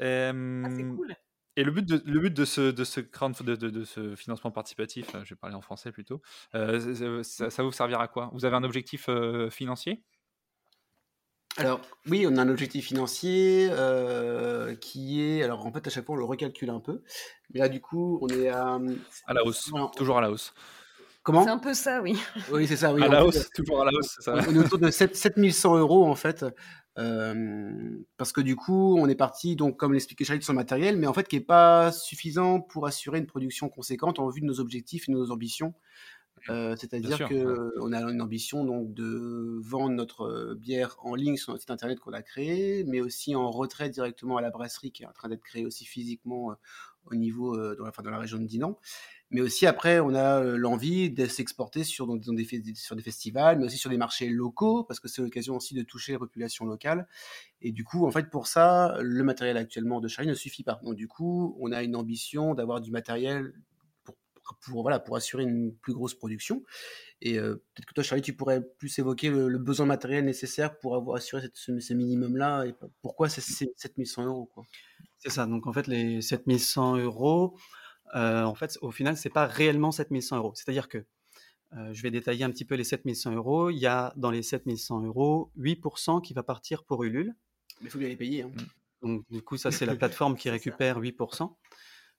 [0.00, 0.32] Ah,
[0.70, 1.14] c'est cool.
[1.56, 5.12] Et le but de, le but de ce, de ce, de, de, ce financement participatif,
[5.22, 6.20] je vais parler en français plutôt,
[6.52, 8.28] ça, ça, va vous servir à quoi?
[8.32, 9.08] Vous avez un objectif
[9.50, 10.02] financier?
[11.56, 16.04] Alors oui, on a un objectif financier euh, qui est, alors en fait à chaque
[16.04, 17.02] fois on le recalcule un peu,
[17.52, 18.78] mais là du coup on est à,
[19.26, 20.52] à la hausse, toujours à la hausse.
[21.22, 22.18] Comment C'est un peu ça, oui.
[22.52, 23.02] Oui, c'est ça, oui.
[23.02, 24.34] À la hausse, toujours à la hausse, ça.
[24.46, 26.44] On est autour de 7, 7100 euros en fait,
[26.98, 30.96] euh, parce que du coup on est parti donc comme l'expliquait Charlie sur le matériel,
[30.96, 34.46] mais en fait qui est pas suffisant pour assurer une production conséquente en vue de
[34.46, 35.72] nos objectifs et de nos ambitions.
[36.50, 41.52] Euh, c'est-à-dire qu'on a une ambition donc de vendre notre euh, bière en ligne sur
[41.52, 45.04] notre site internet qu'on a créé, mais aussi en retrait directement à la brasserie qui
[45.04, 46.54] est en train d'être créée aussi physiquement euh,
[47.06, 48.78] au niveau dans, la, dans la région de Dinan.
[49.30, 53.76] Mais aussi après, on a l'envie de s'exporter sur, des, sur des festivals, mais aussi
[53.76, 57.06] sur des marchés locaux, parce que c'est l'occasion aussi de toucher la population locale.
[57.60, 60.80] Et du coup, en fait, pour ça, le matériel actuellement de Charlie ne suffit pas.
[60.82, 63.52] Donc du coup, on a une ambition d'avoir du matériel
[64.60, 66.62] pour, voilà, pour assurer une plus grosse production.
[67.20, 70.94] Et euh, peut-être que toi, Charlie, tu pourrais plus évoquer le, besoin matériel nécessaire pour
[70.96, 74.50] avoir assuré cette, ce, minimum-là et pourquoi c'est 7100 euros.
[75.18, 75.46] C'est ça.
[75.46, 77.56] Donc, en fait, les 7100 euros,
[78.14, 80.52] euh, en fait, au final, c'est pas réellement 7100 euros.
[80.54, 80.98] C'est-à-dire que
[81.76, 83.70] euh, je vais détailler un petit peu les 7100 euros.
[83.70, 87.34] Il y a dans les 7100 euros 8% qui va partir pour Ulule.
[87.80, 88.42] Mais il faut bien les payer.
[88.42, 88.50] Hein.
[89.02, 91.54] Donc, du coup, ça, c'est la plateforme qui récupère 8%.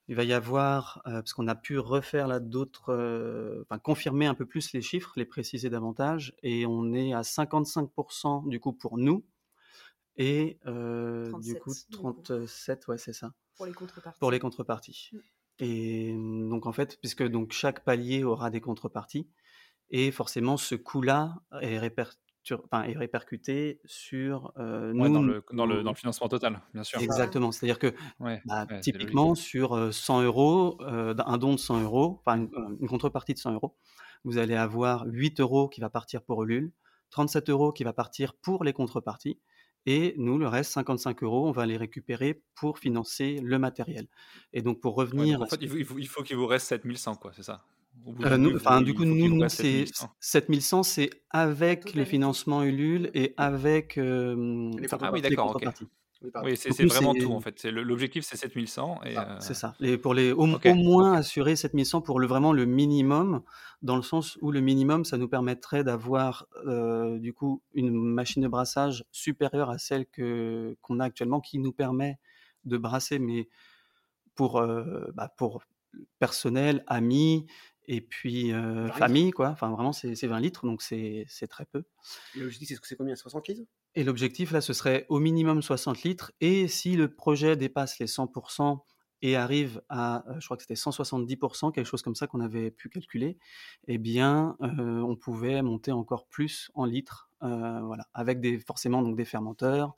[0.07, 4.27] Il va y avoir, euh, parce qu'on a pu refaire là d'autres, euh, enfin confirmer
[4.27, 8.73] un peu plus les chiffres, les préciser davantage, et on est à 55% du coup
[8.73, 9.25] pour nous,
[10.17, 13.33] et euh, du coup 37, ouais c'est ça.
[13.57, 14.19] Pour les contreparties.
[14.19, 15.09] Pour les contreparties.
[15.11, 15.17] Mmh.
[15.59, 16.13] Et
[16.49, 19.27] donc en fait, puisque donc chaque palier aura des contreparties,
[19.89, 21.77] et forcément ce coût-là est
[22.53, 25.09] répercuté est répercuté sur nous.
[25.09, 27.01] Dans le, dans, le, dans, le, financement total, bien sûr.
[27.01, 27.51] Exactement.
[27.51, 27.93] C'est-à-dire que
[28.45, 32.47] bah, typiquement, sur 100 euros, un don de 100 euros, enfin
[32.79, 33.75] une, contrepartie de 100 euros,
[34.23, 36.71] vous allez avoir 8 euros qui va partir pour Ulule,
[37.11, 39.39] 37 euros qui va partir pour les contreparties.
[39.87, 44.07] Et nous, le reste, 55 euros, on va les récupérer pour financer le matériel.
[44.51, 45.41] Et donc, pour revenir.
[45.41, 47.63] en fait, il faut, il faut qu'il vous reste 7100, quoi, c'est ça?
[48.21, 49.85] Euh, enfin, du coup, nous, c'est
[50.19, 55.59] 7100, c'est avec les financements Ulule et avec euh, ah oui, d'accord,
[56.43, 57.63] Oui, c'est vraiment tout en fait.
[57.65, 59.75] L'objectif c'est 7100 et euh, c'est ça.
[59.79, 63.41] Et pour les au, moins assurer 7100 pour le vraiment le minimum,
[63.81, 68.47] dans le sens où le minimum ça nous permettrait d'avoir du coup une machine de
[68.47, 72.19] brassage supérieure à celle que qu'on a actuellement, qui nous permet
[72.65, 73.47] de brasser, mais
[74.35, 74.61] pour
[75.13, 75.63] bah, pour
[76.19, 77.45] personnel, amis
[77.87, 78.51] et puis
[78.93, 79.49] famille, quoi.
[79.49, 81.83] Enfin, vraiment, c'est 20 litres, donc c'est très peu.
[82.35, 83.15] L'objectif, c'est combien?
[83.15, 83.69] 60 litres?
[83.95, 86.31] Et l'objectif, là, ce serait au minimum 60 litres.
[86.41, 88.79] Et si le projet dépasse les 100%
[89.21, 92.89] et arrive à, je crois que c'était 170%, quelque chose comme ça qu'on avait pu
[92.89, 93.37] calculer,
[93.87, 99.25] eh bien, on pouvait monter encore plus en litres, voilà, avec des, forcément donc des
[99.25, 99.95] fermenteurs,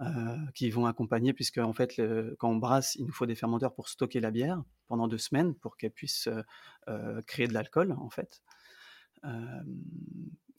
[0.00, 2.02] euh, qui vont accompagner, puisque en fait,
[2.38, 5.54] quand on brasse, il nous faut des fermenteurs pour stocker la bière pendant deux semaines
[5.54, 6.42] pour qu'elle puisse euh,
[6.88, 8.42] euh, créer de l'alcool, en fait.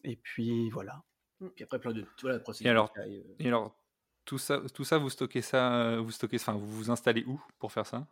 [0.06, 1.04] et puis voilà.
[1.42, 1.48] Mmh.
[1.50, 2.94] Puis après, plein de voilà, et alors,
[3.40, 3.78] et alors
[4.24, 7.74] tout ça, tout ça, vous stockez ça, vous stockez, enfin, vous vous installez où pour
[7.74, 8.08] faire ça,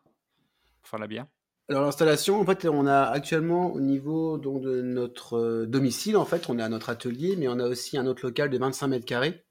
[0.82, 1.28] pour faire la bière?
[1.70, 6.50] Alors l'installation, en fait, on a actuellement au niveau donc, de notre domicile, en fait,
[6.50, 9.06] on est à notre atelier, mais on a aussi un autre local de 25 mètres
[9.06, 9.46] carrés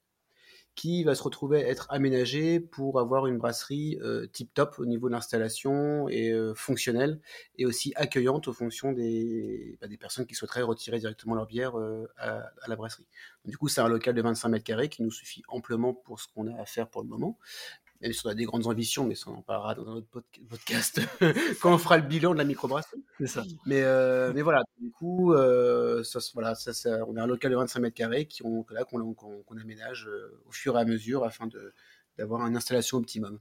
[0.74, 5.08] qui va se retrouver être aménagé pour avoir une brasserie euh, tip top au niveau
[5.08, 7.20] de l'installation et euh, fonctionnelle
[7.58, 11.78] et aussi accueillante aux fonctions des, bah, des personnes qui souhaiteraient retirer directement leur bière
[11.78, 13.06] euh, à, la brasserie.
[13.44, 16.28] du coup, c'est un local de 25 mètres carrés qui nous suffit amplement pour ce
[16.28, 17.38] qu'on a à faire pour le moment.
[18.02, 20.08] Bien sûr, on a des grandes ambitions, mais ça, on en parlera dans un autre
[20.48, 21.00] podcast
[21.62, 23.04] quand on fera le bilan de la microbrasserie.
[23.18, 23.44] C'est ça.
[23.64, 26.72] Mais, euh, mais voilà, du coup, euh, ça, voilà, ça,
[27.06, 28.64] on a un local de 25 mètres carrés qu'on,
[29.60, 31.48] aménage euh, au fur et à mesure afin
[32.18, 33.38] d'avoir une installation optimum.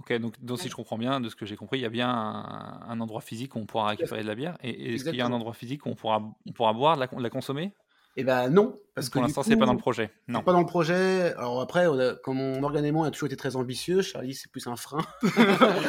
[0.00, 1.90] Ok, donc, donc, si je comprends bien, de ce que j'ai compris, il y a
[1.90, 4.56] bien un, endroit physique où on pourra récupérer de la bière.
[4.62, 7.06] Et est-ce qu'il y a un endroit physique où on pourra, on pourra boire, la,
[7.18, 7.74] la consommer?
[8.16, 10.10] Eh ben non, parce pour l'instant c'est pas dans le projet.
[10.28, 10.42] Non.
[10.42, 11.32] Pas dans le projet.
[11.36, 11.86] Alors après,
[12.22, 15.02] comme mon organisme a toujours été très ambitieux, Charlie c'est plus un frein.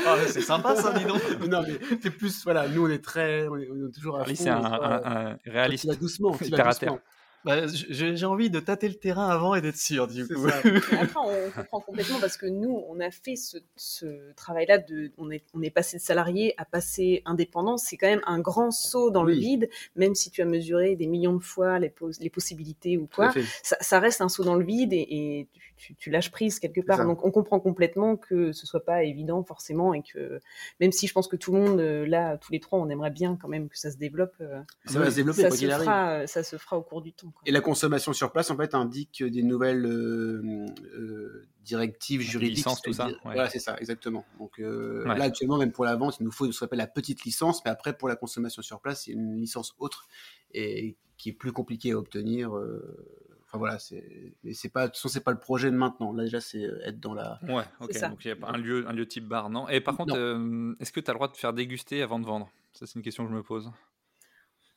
[0.05, 1.21] Ah, c'est sympa ça, dis donc.
[1.49, 4.17] non mais c'est plus voilà, nous on est très, on est, toujours.
[4.17, 5.99] Charlie c'est un, un, un, réaliste.
[5.99, 6.97] doucement, à.
[7.45, 10.45] Bah, j'ai envie de tâter le terrain avant et d'être sûr, du coup.
[10.47, 15.43] Après, on comprend complètement parce que nous, on a fait ce, travail-là, de, on est,
[15.53, 17.77] on est passé de salarié à passer indépendant.
[17.77, 21.07] C'est quand même un grand saut dans le vide, même si tu as mesuré des
[21.07, 23.33] millions de fois les, les possibilités ou quoi.
[23.61, 27.03] Ça, reste un saut dans le vide et, tu, lâches prise quelque part.
[27.03, 30.39] Donc, on comprend complètement que ce soit pas évident forcément et que
[30.79, 33.11] même si je pense que tout le monde, euh, là, tous les trois, on aimerait
[33.11, 34.33] bien quand même que ça se développe.
[34.39, 37.32] Euh, ça va se développer, ça, se fera, ça se fera au cours du temps.
[37.45, 40.65] Et la consommation sur place, en fait, indique des nouvelles euh,
[40.95, 42.57] euh, directives juridiques.
[42.57, 43.09] Licence, tout ça.
[43.23, 44.25] Voilà, c'est ça, exactement.
[44.39, 46.87] Donc euh, là, actuellement, même pour la vente, il nous faut ce qu'on appelle la
[46.87, 50.07] petite licence, mais après, pour la consommation sur place, il y a une licence autre
[50.53, 52.53] et qui est plus compliquée à obtenir.
[53.45, 56.13] Enfin voilà, c'est, c'est pas, de toute façon, c'est pas le projet de maintenant.
[56.13, 57.39] Là déjà, c'est être dans la.
[57.43, 57.99] Ouais, ok.
[58.01, 60.15] Donc il y a un lieu, un lieu type bar, non Et par contre,
[60.79, 62.49] est-ce que tu as le droit de faire déguster avant de vendre?
[62.71, 63.69] Ça, c'est une question que je me pose.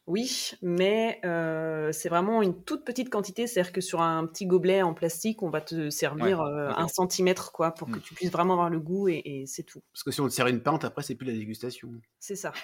[0.06, 3.48] Oui, mais euh, c'est vraiment une toute petite quantité.
[3.48, 7.50] C'est-à-dire que sur un petit gobelet en plastique, on va te servir euh, un centimètre,
[7.50, 8.02] quoi, pour que mmh.
[8.02, 9.82] tu puisses vraiment avoir le goût et, c'est tout.
[9.92, 11.90] Parce que si on te sert une pinte, après, c'est plus la dégustation.
[12.20, 12.52] C'est ça.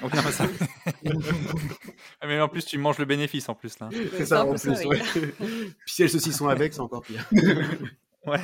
[2.21, 3.89] Ah, mais en plus, tu manges le bénéfice en plus là.
[4.17, 4.79] C'est ça, en plus.
[5.39, 7.29] Puis si elles saucissons avec, c'est encore pire.
[8.27, 8.41] ouais.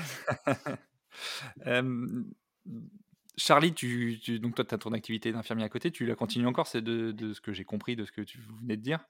[3.38, 6.66] Charlie, tu, donc toi, tu as ton activité d'infirmier à côté, tu la continues encore,
[6.66, 9.00] c'est de, ce que j'ai compris, de ce que tu venais de dire.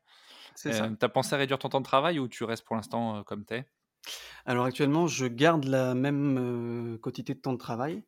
[0.54, 0.84] C'est ça.
[0.84, 3.16] Euh, tu as pensé à réduire ton temps de travail ou tu restes pour l'instant
[3.16, 3.66] euh, comme tu es
[4.44, 8.04] Alors actuellement, je garde la même euh, quantité de temps de travail.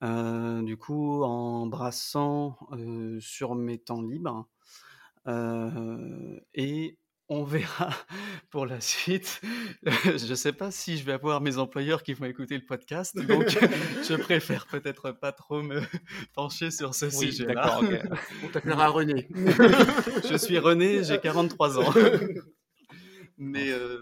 [0.00, 2.56] du coup, en brassant
[3.18, 4.48] sur mes temps libres.
[6.54, 7.90] et on verra
[8.50, 9.40] pour la suite.
[9.84, 13.16] je ne sais pas si je vais avoir mes employeurs qui vont écouter le podcast,
[13.26, 13.48] donc
[14.08, 15.82] je préfère peut-être pas trop me
[16.34, 17.80] pencher sur ce sujet-là.
[17.80, 19.28] D'accord, On t'appellera René.
[20.28, 21.92] je suis René, j'ai 43 ans.
[23.36, 24.00] mais, euh,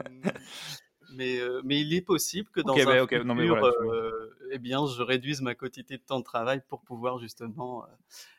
[1.12, 5.03] mais, euh, mais il est possible que dans un bah, futur, euh, eh bien, je
[5.03, 7.85] réduise ma quantité de temps de travail pour pouvoir justement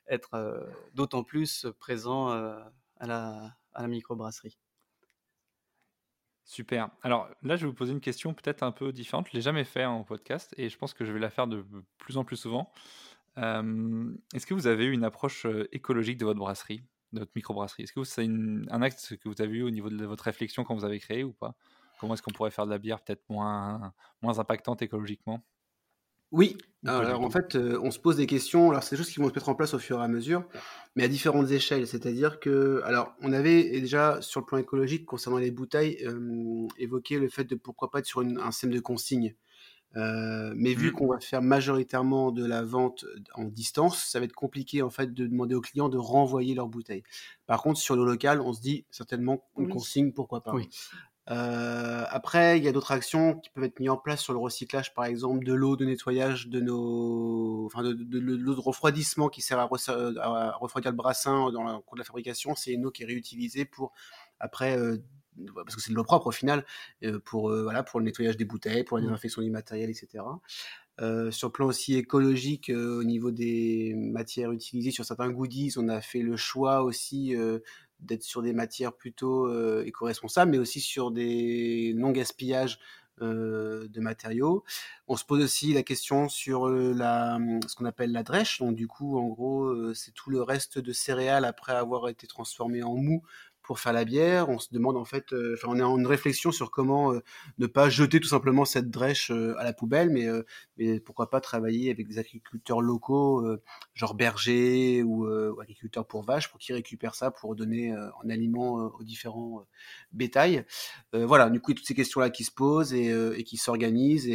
[0.08, 4.58] être d'autant plus présent à la, à la microbrasserie.
[6.49, 6.89] Super.
[7.03, 9.27] Alors là, je vais vous poser une question peut-être un peu différente.
[9.27, 11.65] Je l'ai jamais fait en podcast et je pense que je vais la faire de
[11.97, 12.71] plus en plus souvent.
[13.36, 17.83] Est-ce que vous avez eu une approche écologique de votre brasserie, de votre microbrasserie?
[17.83, 20.73] Est-ce que c'est un acte que vous avez eu au niveau de votre réflexion quand
[20.73, 21.53] vous avez créé ou pas?
[21.99, 25.43] Comment est-ce qu'on pourrait faire de la bière peut-être moins, moins impactante écologiquement?
[26.32, 28.70] Oui, alors en fait, euh, on se pose des questions.
[28.70, 30.44] Alors, c'est des choses qui vont se mettre en place au fur et à mesure,
[30.96, 31.88] mais à différentes échelles.
[31.88, 37.20] C'est-à-dire que, alors, on avait déjà sur le plan écologique concernant les bouteilles euh, évoqué
[37.20, 39.36] le fait de pourquoi pas être sur un système de consigne.
[39.96, 40.94] Euh, mais vu mmh.
[40.94, 45.13] qu'on va faire majoritairement de la vente en distance, ça va être compliqué en fait
[45.13, 47.04] de demander aux clients de renvoyer leurs bouteilles.
[47.46, 50.54] Par contre, sur le local, on se dit certainement une consigne, pourquoi pas.
[50.54, 50.70] Oui.
[51.30, 54.40] Euh, après, il y a d'autres actions qui peuvent être mises en place sur le
[54.40, 59.42] recyclage, par exemple, de l'eau de nettoyage de nos, enfin, de, l'eau de refroidissement qui
[59.42, 62.56] sert à, refroidir le brassin dans le cours de la fabrication.
[62.56, 63.92] C'est une eau qui est réutilisée pour
[64.40, 64.98] après, euh,
[65.56, 66.66] parce que c'est de l'eau propre au final,
[67.04, 69.08] euh, pour voilà, pour le nettoyage des bouteilles, pour la mmh.
[69.08, 70.24] désinfection du matériel, etc.
[71.32, 76.00] sur le plan aussi écologique, au niveau des matières utilisées sur certains goodies, on a
[76.00, 77.36] fait le choix aussi
[77.99, 82.79] d'être sur des matières plutôt euh, éco-responsables, mais aussi sur des non-gaspillages
[83.21, 84.63] euh, de matériaux.
[85.07, 88.60] On se pose aussi la question sur euh, la, ce qu'on appelle la drèche.
[88.60, 92.83] Donc du coup, en gros, c'est tout le reste de céréales après avoir été transformé
[92.83, 93.23] en mou
[93.67, 94.49] pour faire la bière.
[94.49, 97.19] On se demande en fait, euh, enfin, on est en une réflexion sur comment euh,
[97.60, 100.27] ne pas jeter tout simplement cette drèche euh, à la poubelle, mais,
[100.77, 103.45] mais pourquoi pas travailler avec des agriculteurs locaux,
[103.93, 105.27] genre bergers ou,
[105.60, 109.65] agriculteurs pour vaches, pour qu'ils récupèrent ça pour donner en aliment aux différents
[110.13, 110.65] bétails.
[111.13, 114.30] voilà, du coup, toutes ces questions-là qui se posent et, qui s'organisent.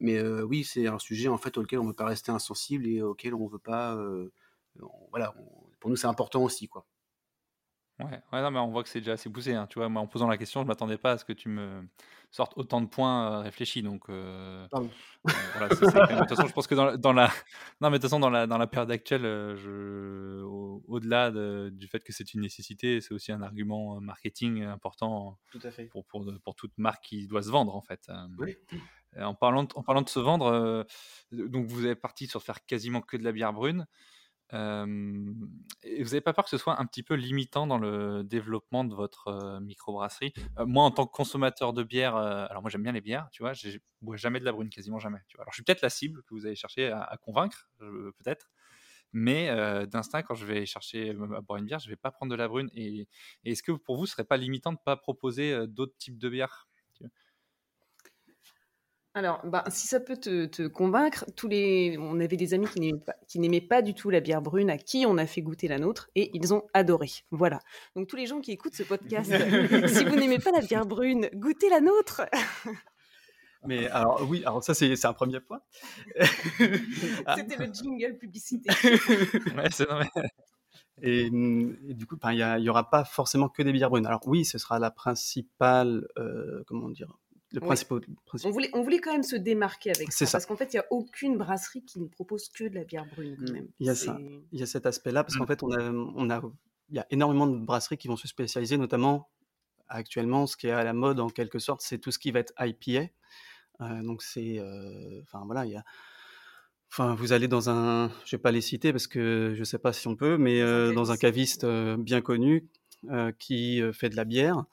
[0.00, 3.00] Mais oui, c'est un sujet en fait auquel on ne veut pas rester insensible et
[3.02, 3.98] auquel on veut pas.
[5.10, 5.34] voilà,
[5.80, 6.84] pour nous, c'est important aussi, quoi.
[8.04, 9.54] Ouais, ouais, non, mais on voit que c'est déjà assez poussé.
[9.54, 11.48] Hein, tu vois, moi, en posant la question, je m'attendais pas à ce que tu
[11.48, 11.82] me
[12.30, 13.82] sortes autant de points euh, réfléchis.
[13.82, 14.86] Donc, euh, euh,
[15.52, 17.30] voilà, de toute façon, je pense que dans la, dans la...
[17.80, 20.42] non, mais de toute façon, dans la, dans la période actuelle, je...
[20.88, 21.30] au-delà
[21.70, 25.84] du fait que c'est une nécessité, c'est aussi un argument marketing important Tout à fait.
[25.86, 28.10] pour, pour, pour toute marque qui doit se vendre, en fait.
[29.18, 30.86] En parlant de, en parlant de se vendre,
[31.32, 33.86] donc vous avez parti sur faire quasiment que de la bière brune
[34.52, 38.94] vous n'avez pas peur que ce soit un petit peu limitant dans le développement de
[38.94, 40.32] votre microbrasserie?
[40.58, 43.52] Moi, en tant que consommateur de bière, alors moi j'aime bien les bières, tu vois,
[43.52, 45.18] je bois jamais de la brune, quasiment jamais.
[45.28, 45.44] Tu vois.
[45.44, 48.50] Alors je suis peut-être la cible que vous avez cherché à, convaincre, peut-être,
[49.12, 49.54] mais
[49.86, 52.48] d'instinct, quand je vais chercher à boire une bière, je vais pas prendre de la
[52.48, 52.70] brune.
[52.74, 53.08] Et,
[53.44, 56.69] est-ce que pour vous, ce serait pas limitant de pas proposer d'autres types de bières?
[59.12, 62.66] Alors, bah, si ça peut te, convaincre, tous les, on avait des amis
[63.26, 65.78] qui n'aimaient pas, du tout la bière brune, à qui on a fait goûter la
[65.78, 67.10] nôtre, et ils ont adoré.
[67.32, 67.58] Voilà.
[67.96, 69.30] Donc tous les gens qui écoutent ce podcast,
[69.88, 72.22] si vous n'aimez pas la bière brune, goûtez la nôtre.
[73.66, 75.60] Mais alors oui, alors ça c'est un premier point.
[76.58, 78.70] C'était le jingle publicité.
[78.82, 79.86] ouais, c'est
[81.02, 84.06] et, du coup, il n'y aura pas forcément que des bières brunes.
[84.06, 87.16] Alors oui, ce sera la principale, euh, comment dire,
[87.52, 88.00] le principal,
[88.44, 90.80] On, voulait, on voulait quand même se démarquer avec ça, parce qu'en fait, il n'y
[90.80, 93.36] a aucune brasserie qui ne propose que de la bière brune.
[93.36, 93.68] Quand même.
[93.80, 94.18] Il y a ça,
[94.52, 95.48] il y a cet aspect-là, parce qu'en mmh.
[95.48, 96.42] fait, on a, on a,
[96.90, 99.28] il y a énormément de brasseries qui vont se spécialiser, notamment
[99.90, 102.40] actuellement, ce qui est à la mode en quelque sorte, c'est tout ce qui va
[102.40, 103.10] être IPA.
[103.80, 105.84] Euh, donc c'est, euh, enfin voilà, il y a,
[106.90, 109.92] enfin vous allez dans un, je vais pas les citer parce que je sais pas
[109.92, 111.66] si on peut, mais euh, dans un caviste
[111.98, 112.68] bien connu
[113.38, 114.64] qui fait de la bière.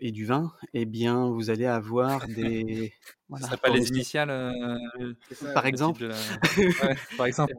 [0.00, 2.92] Et du vin, eh bien, vous allez avoir des.
[3.30, 4.26] Voilà, ça pas les initiales,
[5.54, 6.10] par, exemple.
[7.16, 7.54] par exemple.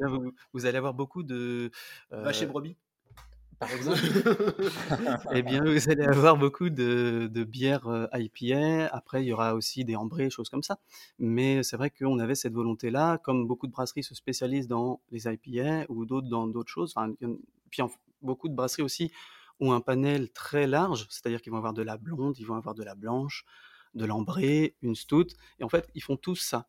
[0.52, 1.72] vous, allez avoir beaucoup de.
[2.12, 2.76] Va chez Brebis
[3.62, 4.02] par exemple,
[5.36, 8.88] eh bien, vous allez avoir beaucoup de, de bières euh, IPA.
[8.88, 10.80] Après, il y aura aussi des ambrés, choses comme ça.
[11.20, 15.28] Mais c'est vrai qu'on avait cette volonté-là, comme beaucoup de brasseries se spécialisent dans les
[15.28, 16.94] IPA ou d'autres dans d'autres choses.
[16.96, 17.14] Enfin,
[17.70, 17.84] puis
[18.24, 19.12] beaucoup de brasseries aussi
[19.62, 22.76] ont un panel très large, c'est-à-dire qu'ils vont avoir de la blonde, ils vont avoir
[22.76, 23.46] de la blanche,
[23.94, 25.28] de l'ambré, une stout.
[25.60, 26.68] Et en fait, ils font tous ça.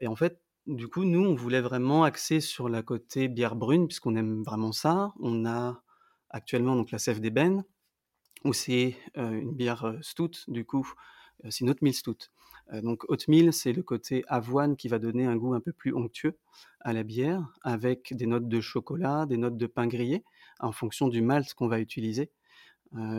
[0.00, 3.88] Et en fait, du coup, nous, on voulait vraiment axer sur la côté bière brune,
[3.88, 5.12] puisqu'on aime vraiment ça.
[5.20, 5.82] On a
[6.30, 7.64] actuellement donc la Sève d'ébène,
[8.44, 10.88] où c'est une bière stout, du coup,
[11.50, 12.28] c'est une oatmeal stout.
[12.72, 16.38] donc oatmeal, c'est le côté avoine qui va donner un goût un peu plus onctueux
[16.80, 20.24] à la bière, avec des notes de chocolat, des notes de pain grillé,
[20.62, 22.30] en fonction du malt qu'on va utiliser.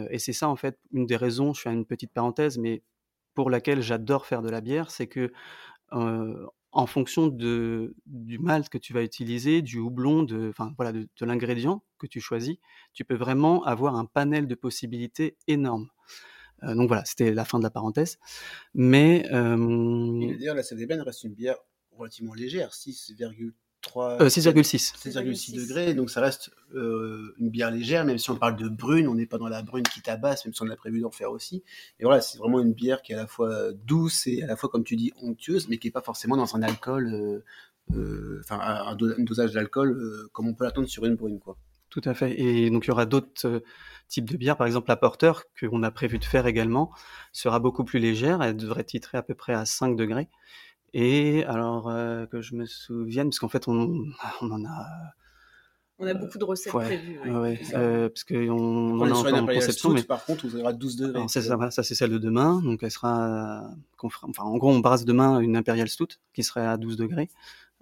[0.10, 2.84] et c'est ça, en fait, une des raisons, je fais une petite parenthèse, mais
[3.34, 5.32] pour laquelle j'adore faire de la bière, c'est que
[6.74, 11.84] en fonction de, du malt que tu vas utiliser, du houblon, de, voilà, de, l'ingrédient
[12.00, 12.58] que tu choisis,
[12.94, 15.88] tu peux vraiment avoir un panel de possibilités énorme.
[16.64, 18.18] Euh, donc voilà, c'était la fin de la parenthèse.
[18.74, 19.24] Mais.
[19.30, 21.58] D'ailleurs, la CDBN reste une bière
[21.92, 23.52] relativement légère, 6,3
[23.90, 24.96] 6,6.
[24.96, 29.08] 6,6 degrés, donc ça reste euh, une bière légère, même si on parle de brune,
[29.08, 31.32] on n'est pas dans la brune qui tabasse, même si on a prévu d'en faire
[31.32, 31.64] aussi.
[32.00, 34.56] Et voilà, c'est vraiment une bière qui est à la fois douce et à la
[34.56, 37.44] fois, comme tu dis, onctueuse, mais qui n'est pas forcément dans un alcool, euh,
[37.96, 41.58] euh, enfin un, dosage d'alcool comme on peut l'attendre sur une brune, quoi.
[41.90, 42.40] Tout à fait.
[42.40, 43.62] Et donc il y aura d'autres
[44.08, 46.92] types de bières, par exemple la Porter, qu'on a prévu de faire également,
[47.32, 50.28] sera beaucoup plus légère, elle devrait titrer à peu près à 5 degrés.
[50.94, 54.06] Et alors euh, que je me souvienne, parce qu'en fait on,
[54.42, 54.86] on en a.
[56.00, 57.20] On a beaucoup de recettes prévues.
[57.32, 59.90] Ouais, euh, parce qu'on on, on a encore en conception.
[59.92, 61.24] mais par contre, vous aurez 12 degrés.
[61.28, 62.62] C'est ça, ça c'est celle de demain.
[62.62, 63.70] Donc elle sera.
[64.02, 67.30] Enfin, en gros, on brasse demain une Imperial Stout qui serait à 12 degrés.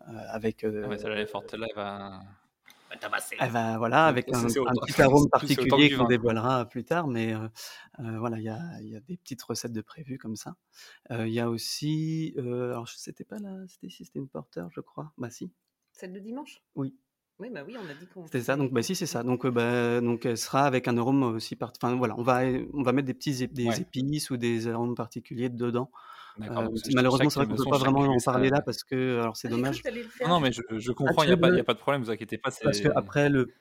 [0.10, 0.63] Euh, avec.
[0.63, 1.54] Euh, ouais, celle-là, elle est forte.
[1.54, 2.19] Là, elle va.
[3.39, 7.47] Elle va, voilà, avec un, petit arôme particulier qu'on dévoilera plus tard, mais euh,
[7.99, 10.56] euh, voilà, il y a, y a, des petites recettes de prévues comme ça.
[11.12, 14.82] Euh, il y a aussi, alors c'était pas là, c'était si c'était une porteur, je
[14.82, 15.13] crois.
[15.17, 15.51] Bah si.
[15.93, 16.62] Celle de dimanche?
[16.75, 16.95] Oui.
[17.39, 18.25] Oui, bah oui, on a dit qu'on.
[18.25, 19.23] C'était ça, donc bah si c'est ça.
[19.23, 21.73] Donc bah, donc elle sera avec un arôme aussi part...
[21.82, 22.41] Enfin voilà, on va
[22.73, 25.89] on va mettre des petits des épices ou des arômes particuliers dedans.
[26.49, 29.38] Euh, malheureusement, c'est vrai qu'on ne peut pas vraiment en parler là parce que alors
[29.38, 29.82] c'est ah, dommage.
[30.27, 32.51] Non, mais je, je comprends, il n'y a, a, pas de problème, vous inquiétez pas.
[32.63, 33.54] Parce qu'après le.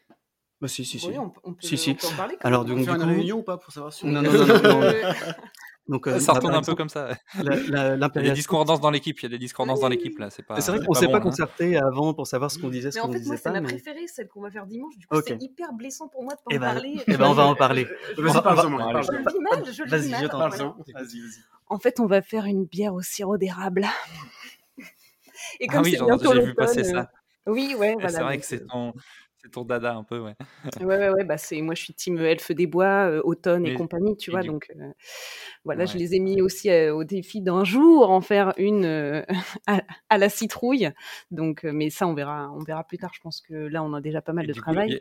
[0.61, 1.09] Bah, si, si, si.
[1.09, 1.91] Oui, on, peut, si, si.
[1.91, 2.37] en parler.
[2.41, 4.07] Alors, donc, on fait une réunion ou pas pour savoir si.
[4.07, 4.47] Non, non, non.
[4.63, 4.93] non,
[5.91, 7.09] Donc, euh, ça retourne un peu comme ça.
[7.35, 9.19] il y a des discordances dans l'équipe.
[9.19, 10.31] Il y a des discordances dans l'équipe là.
[10.31, 10.61] C'est pas.
[10.61, 11.21] C'est vrai qu'on s'est pas hein.
[11.21, 13.07] concerté avant pour savoir ce qu'on disait, ce pas.
[13.07, 14.97] En fait, moi, c'est ma préférée, celle qu'on va faire dimanche.
[14.97, 17.01] Du coup, c'est hyper blessant pour moi de pas en eh ben, parler.
[17.09, 17.89] Eh ben, on va en parler.
[18.19, 19.03] Vas-y, parle-en.
[19.03, 19.65] Je le dis mal.
[19.65, 20.29] Je le dis mal.
[20.29, 21.45] Vas-y, vas-y.
[21.67, 23.89] En fait, on va faire une bière au sirop d'érable.
[25.59, 25.99] Et ah comme ah oui,
[26.33, 27.11] j'ai vu passer ça.
[27.49, 28.11] Euh, oui, ouais, voilà.
[28.11, 28.93] C'est vrai que c'est ton,
[29.43, 30.35] c'est ton dada un peu, ouais.
[30.81, 33.75] ouais, ouais, ouais bah c'est, moi je suis team elfe des bois, euh, automne et
[33.75, 34.43] compagnie, tu vois.
[34.43, 34.93] Donc euh,
[35.65, 39.25] voilà, je les ai mis aussi au défi d'un jour en faire une
[39.67, 40.91] à, la citrouille.
[41.31, 43.11] Donc, mais ça, on verra, on verra plus tard.
[43.15, 45.01] Je pense que là, on a déjà pas mal de travail.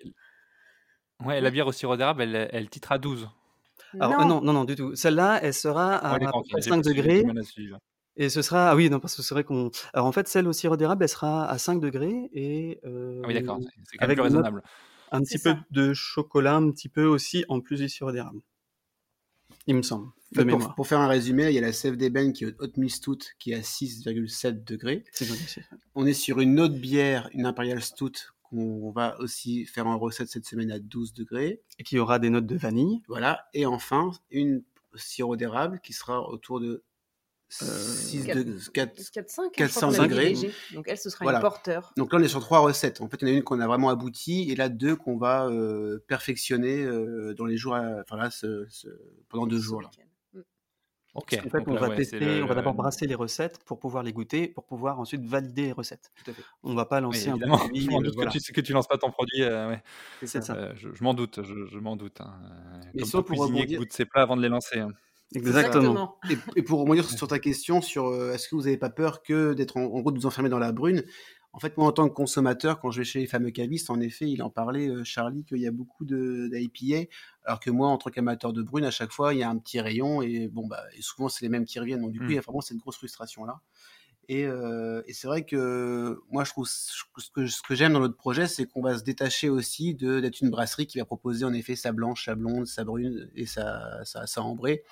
[1.25, 3.29] Ouais, la bière au sirop d'érable, elle, elle titre à 12.
[3.99, 4.41] Alors, non.
[4.41, 4.95] non, non, du tout.
[4.95, 6.17] Celle-là, elle sera à,
[6.59, 7.23] 5 degrés.
[8.20, 9.72] Et ce sera, ah oui, non, parce que c'est vrai qu'on.
[9.93, 12.80] Alors en fait, celle au sirop d'érable, elle sera à 5 degrés et.
[12.84, 12.89] ah
[13.26, 13.59] oui, d'accord,
[13.89, 14.61] c'est quand même plus raisonnable.
[15.11, 18.41] Un petit peu de chocolat, un petit peu aussi en plus du sirop d'érable.
[19.67, 20.07] Il me semble.
[20.34, 20.76] De pour, mémoire.
[20.76, 23.51] pour, faire un résumé, il y a la sève d'ébène qui est Hot Stout qui
[23.51, 25.05] est à 6,7 degrés.
[25.95, 28.11] On est sur une autre bière, une Imperial Stout
[28.43, 31.61] qu'on va aussi faire en recette cette semaine à 12 degrés.
[31.80, 33.01] Et qui aura des notes de vanille.
[33.07, 33.47] Voilà.
[33.53, 34.61] Et enfin, une
[34.95, 36.84] sirop d'érable qui sera autour de
[37.49, 38.27] 6
[38.73, 40.35] 4, degrés.
[40.73, 41.93] Donc elle, ce sera une porteur.
[41.97, 43.01] Donc là, on est sur trois recettes.
[43.01, 45.17] En fait, il y en a une qu'on a vraiment aboutie et là, deux qu'on
[45.17, 48.29] va euh, perfectionner euh, dans les jours, enfin là,
[49.29, 49.81] pendant deux jours.
[49.81, 49.89] Là.
[51.15, 51.39] Ok.
[51.43, 54.47] En fait, on va tester, on va d'abord brasser les recettes pour pouvoir les goûter,
[54.47, 56.11] pour pouvoir ensuite valider les recettes.
[56.23, 56.43] Tout à fait.
[56.61, 57.81] On va pas lancer un produit.
[57.81, 59.41] Je m'en doute que, tu, que tu lances pas ton produit.
[59.41, 59.83] Euh, ouais.
[60.23, 60.75] C'est ça.
[60.75, 62.21] je, m'en doute, je, m'en doute.
[62.21, 62.39] Hein.
[62.93, 64.79] Mais Comme pour cuisinier qui goûte ses plats avant de les lancer.
[64.79, 64.91] Hein.
[65.36, 66.17] Exactement.
[66.55, 69.53] Et, pour revenir sur ta question sur euh, est-ce que vous n'avez pas peur que
[69.53, 71.03] d'être en, gros de vous enfermer dans la brune?
[71.51, 73.99] En fait, moi, en tant que consommateur, quand je vais chez les fameux cavistes, en
[73.99, 77.09] effet, il en parlait, euh, Charlie, qu'il y a beaucoup d'IPA,
[77.43, 79.57] alors que moi, en tant qu'amateur de brune, à chaque fois, il y a un
[79.57, 82.01] petit rayon et bon, bah, et souvent, c'est les mêmes qui reviennent.
[82.01, 82.43] Donc, du coup, il y a mmh.
[82.43, 83.61] vraiment cette grosse frustration-là.
[84.30, 87.03] Et, euh, et c'est vrai que moi, je trouve ce
[87.34, 90.51] que, ce que j'aime dans notre projet, c'est qu'on va se détacher aussi d'être une
[90.51, 94.27] brasserie qui va proposer en effet sa blanche, sa blonde, sa brune et sa, sa,
[94.27, 94.84] sa ambrée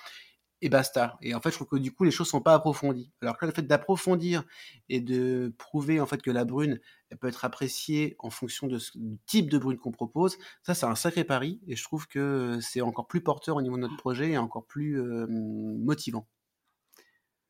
[0.62, 1.18] et basta.
[1.22, 3.12] Et en fait, je trouve que du coup, les choses sont pas approfondies.
[3.22, 4.44] Alors que le fait d'approfondir
[4.90, 6.80] et de prouver en fait que la brune,
[7.10, 10.86] elle peut être appréciée en fonction de du type de brune qu'on propose, ça, c'est
[10.86, 11.62] un sacré pari.
[11.68, 14.66] Et je trouve que c'est encore plus porteur au niveau de notre projet et encore
[14.66, 16.28] plus euh, motivant.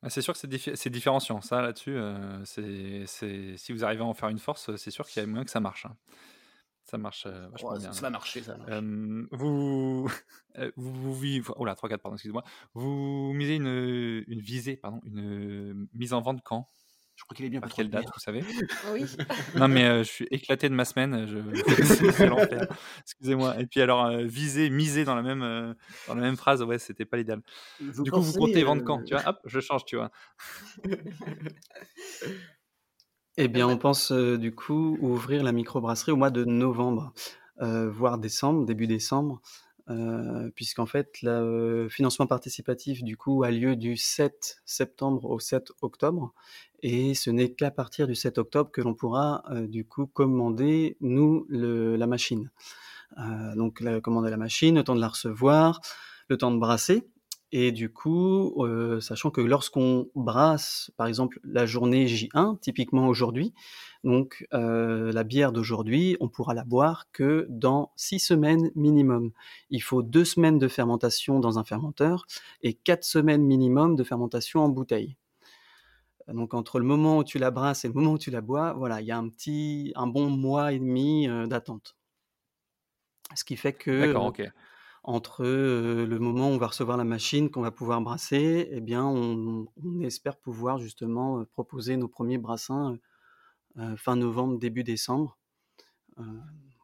[0.10, 1.42] C'est sûr que c'est différenciant.
[1.42, 5.24] Ça, là-dessus, euh, si vous arrivez à en faire une force, c'est sûr qu'il y
[5.24, 5.86] a moyen que ça marche.
[5.88, 5.96] Hein.
[6.90, 7.92] Ça marche euh, vachement bien.
[7.92, 8.82] Ça va marcher, ça marche.
[9.32, 10.10] vous,
[10.58, 12.46] euh, vous, vous vivez, oh là, 3-4, pardon, excusez-moi.
[12.74, 16.66] Vous misez une, une visée, pardon, une mise en vente quand?
[17.18, 18.42] Je crois qu'il est bien À quelle date, vous savez?
[18.94, 19.04] Oui.
[19.56, 21.28] Non, mais euh, je suis éclaté de ma semaine.
[21.28, 21.40] Je...
[22.12, 22.68] c'est l'enfer.
[23.02, 23.60] Excusez-moi.
[23.60, 25.76] Et puis alors, viser, miser dans la même,
[26.08, 27.42] dans la même phrase, ouais, c'était pas l'idéal.
[27.82, 30.12] Du coup, vous comptez vendre quand Tu vois, hop, je change, tu vois.
[33.40, 37.14] Eh bien, on pense du coup ouvrir la microbrasserie au mois de novembre,
[37.60, 39.42] voire décembre, début décembre,
[40.56, 46.34] puisqu'en fait, le financement participatif du coup a lieu du 7 septembre au 7 octobre,
[46.82, 51.46] et ce n'est qu'à partir du 7 octobre que l'on pourra du coup commander nous
[51.50, 52.50] la machine.
[53.56, 55.80] donc, commander la machine, le temps de la recevoir,
[56.28, 57.08] le temps de brasser.
[57.54, 63.54] Et du coup, euh, sachant que lorsqu'on brasse, par exemple, la journée J1, typiquement aujourd'hui,
[64.04, 69.32] donc euh, la bière d'aujourd'hui, on pourra la boire que dans six semaines minimum.
[69.70, 72.28] Il faut deux semaines de fermentation dans un fermenteur
[72.64, 75.16] et quatre semaines minimum de fermentation en bouteille.
[76.28, 78.74] Donc entre le moment où tu la brasses et le moment où tu la bois,
[78.74, 81.96] voilà, il y a un petit, un bon mois et demi euh, d'attente.
[83.36, 84.52] Ce qui fait que D'accord, ok
[85.04, 89.06] entre le moment où on va recevoir la machine, qu'on va pouvoir brasser, eh bien,
[89.06, 89.68] on,
[90.02, 92.98] espère pouvoir justement proposer nos premiers brassins
[93.96, 95.38] fin novembre, début décembre.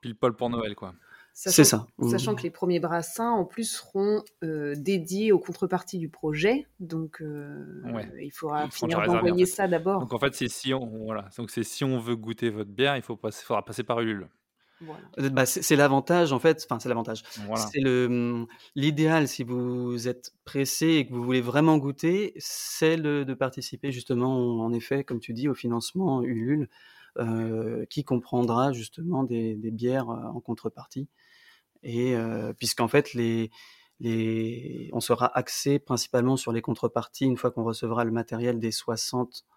[0.01, 0.93] Pile poil pour Noël, quoi.
[1.36, 1.88] C'est ça.
[2.09, 6.68] Sachant que les premiers brassins, en plus, seront dédiés aux contreparties du projet.
[6.80, 9.99] Donc, il faudra finir d'envoyer ça d'abord.
[10.01, 11.30] Donc, en fait, c'est si on, voilà.
[11.38, 14.30] Donc, si on veut goûter votre bière, il faut passer, faudra passer par Ulule.
[15.20, 17.24] Euh, bah, c'est l'avantage en fait, enfin c'est l'avantage.
[17.56, 22.98] C'est le mmh, l'idéal si vous êtes pressé et que vous voulez vraiment goûter, c'est
[22.98, 26.70] de participer justement en effet, comme tu dis, au financement Ulule,
[27.20, 31.08] euh, qui comprendra justement des, bières euh, en contrepartie.
[31.84, 32.16] Et
[32.58, 33.52] puisqu'en fait les
[34.00, 38.72] les, on sera axé principalement sur les contreparties une fois qu'on recevra le matériel des
[38.72, 39.53] 60 euh,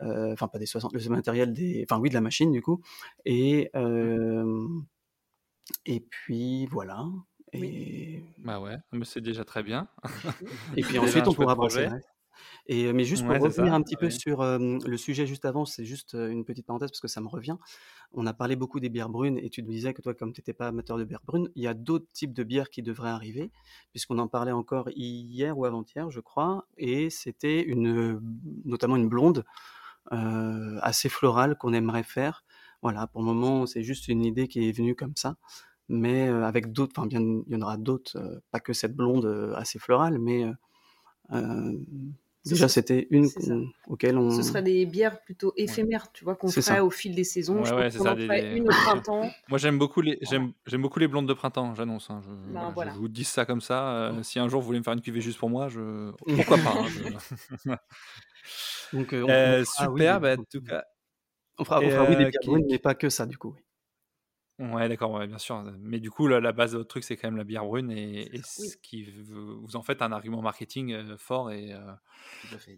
[0.00, 2.80] enfin pas des 60, le matériel des, enfin oui de la machine du coup,
[3.24, 4.82] et mmh
[5.86, 7.06] et puis voilà.
[7.52, 8.22] Et...
[8.38, 9.88] Bah ouais, mais c'est déjà très bien.
[10.76, 11.88] et puis ensuite on pourra brasser.
[12.66, 16.14] Et, mais juste pour revenir un petit peu sur le sujet juste avant, c'est juste
[16.14, 17.56] une petite parenthèse parce que ça me revient.
[18.12, 20.40] On a parlé beaucoup des bières brunes et tu te disais que toi, comme tu
[20.40, 23.10] n'étais pas amateur de bières brunes, il y a d'autres types de bières qui devraient
[23.10, 23.52] arriver,
[23.90, 28.20] puisqu'on en parlait encore hier ou avant-hier, je crois, et c'était une,
[28.64, 29.42] notamment une blonde euh,
[30.10, 32.44] assez floral qu'on aimerait faire.
[32.84, 35.36] Voilà, pour le moment, c'est juste une idée qui est venue comme ça,
[35.88, 38.94] mais euh, avec d'autres, enfin, bien, il y en aura d'autres, euh, pas que cette
[38.94, 40.44] blonde assez florale, mais
[42.44, 43.26] Déjà, c'était une
[43.86, 44.30] auquel on.
[44.30, 47.62] Ce serait des bières plutôt éphémères, tu vois, qu'on ferait au fil des saisons.
[47.62, 49.30] Ouais, ouais, ça, une au printemps.
[49.48, 50.52] Moi, j'aime beaucoup les j'aime
[50.82, 51.74] beaucoup les blondes de printemps.
[51.74, 52.10] J'annonce.
[52.10, 52.20] Hein,
[52.52, 54.12] ben, je, vous dis ça comme ça.
[54.22, 56.74] si un jour vous voulez me faire une cuvée juste pour moi, je pourquoi pas.
[57.66, 57.76] Hein,
[58.94, 60.84] Donc, euh, super, bah, en tout cas.
[61.58, 63.56] On fera, oui des bières brunes, mais pas que ça, du coup.
[64.60, 65.64] Ouais, d'accord, ouais, bien sûr.
[65.80, 68.30] Mais du coup, la, base de votre truc, c'est quand même la bière brune et,
[68.44, 71.74] ce qui vous en fait un argument marketing fort et,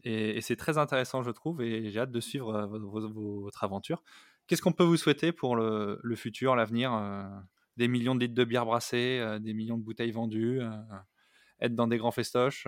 [0.04, 4.02] et, c'est très intéressant, je trouve, et j'ai hâte de suivre votre aventure.
[4.46, 6.92] Qu'est-ce qu'on peut vous souhaiter pour le, futur, l'avenir
[7.76, 10.62] Des millions de litres de bière brassée, des millions de bouteilles vendues,
[11.60, 12.66] être dans des grands festoches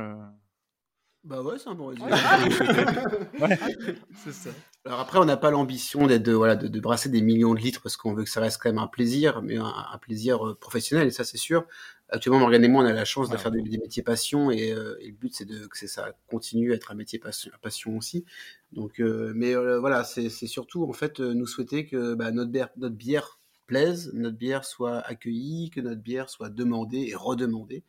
[1.25, 2.11] bah ouais, c'est un bon résumé.
[4.25, 4.51] c'est ça.
[4.85, 7.83] Alors après, on n'a pas l'ambition d'être de, voilà, de, brasser des millions de litres
[7.83, 11.09] parce qu'on veut que ça reste quand même un plaisir, mais un, plaisir euh, professionnel,
[11.09, 11.67] et ça c'est sûr.
[12.09, 14.97] Actuellement, Morgane et moi, on a la chance de faire des, métiers passion, et, euh,
[15.01, 18.25] et le but c'est de, que ça continue à être un métier passion, passion aussi.
[18.73, 22.97] Donc, euh, mais voilà, c'est surtout en fait nous souhaiter que bah, notre, bière, notre
[22.97, 27.85] bière plaise, notre bière soit accueillie, que notre bière soit demandée et redemandée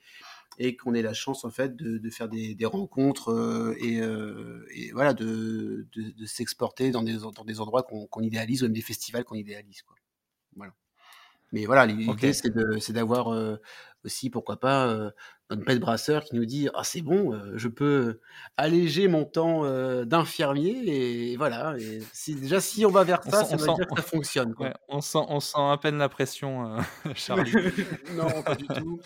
[0.57, 5.13] et qu'on ait la chance en fait de, faire des, rencontres euh, euh, et, voilà
[5.13, 5.87] de,
[6.25, 9.95] s'exporter dans des, dans des endroits qu'on idéalise ou même des festivals qu'on idéalise quoi.
[10.55, 10.73] Voilà.
[11.51, 13.57] Mais voilà, l'idée c'est d'avoir euh,
[14.05, 15.11] aussi, pourquoi pas, euh,
[15.49, 18.19] notre pet brasseur qui nous dit Ah, c'est bon, euh, je peux
[18.57, 19.63] alléger mon temps
[20.03, 21.31] d'infirmier.
[21.31, 21.75] Et voilà.
[21.79, 24.53] Et si, déjà, si on va vers ça, ça veut dire que ça fonctionne.
[24.53, 24.73] Quoi.
[24.87, 26.77] on, sent, on sent à peine la pression,
[27.15, 27.51] Charlie.
[28.13, 28.99] non, pas du tout.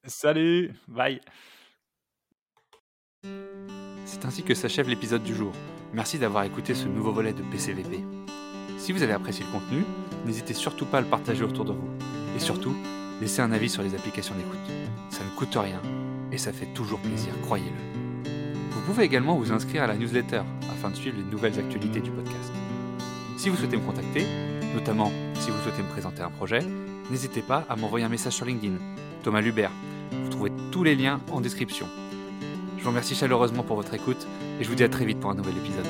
[0.06, 0.74] Salut.
[0.88, 1.22] Bye.
[4.12, 5.52] C'est ainsi que s'achève l'épisode du jour.
[5.94, 8.04] Merci d'avoir écouté ce nouveau volet de PCVP.
[8.78, 9.86] Si vous avez apprécié le contenu,
[10.26, 11.88] n'hésitez surtout pas à le partager autour de vous.
[12.36, 12.76] Et surtout,
[13.22, 14.60] laissez un avis sur les applications d'écoute.
[15.10, 15.82] Ça ne coûte rien
[16.32, 18.30] et ça fait toujours plaisir, croyez-le.
[18.72, 20.42] Vous pouvez également vous inscrire à la newsletter
[20.72, 22.52] afin de suivre les nouvelles actualités du podcast.
[23.38, 24.26] Si vous souhaitez me contacter,
[24.76, 26.62] notamment si vous souhaitez me présenter un projet,
[27.10, 28.76] n'hésitez pas à m'envoyer un message sur LinkedIn.
[29.24, 29.72] Thomas Lubert.
[30.12, 31.88] Vous trouvez tous les liens en description.
[32.82, 34.26] Je vous remercie chaleureusement pour votre écoute
[34.60, 35.86] et je vous dis à très vite pour un nouvel épisode.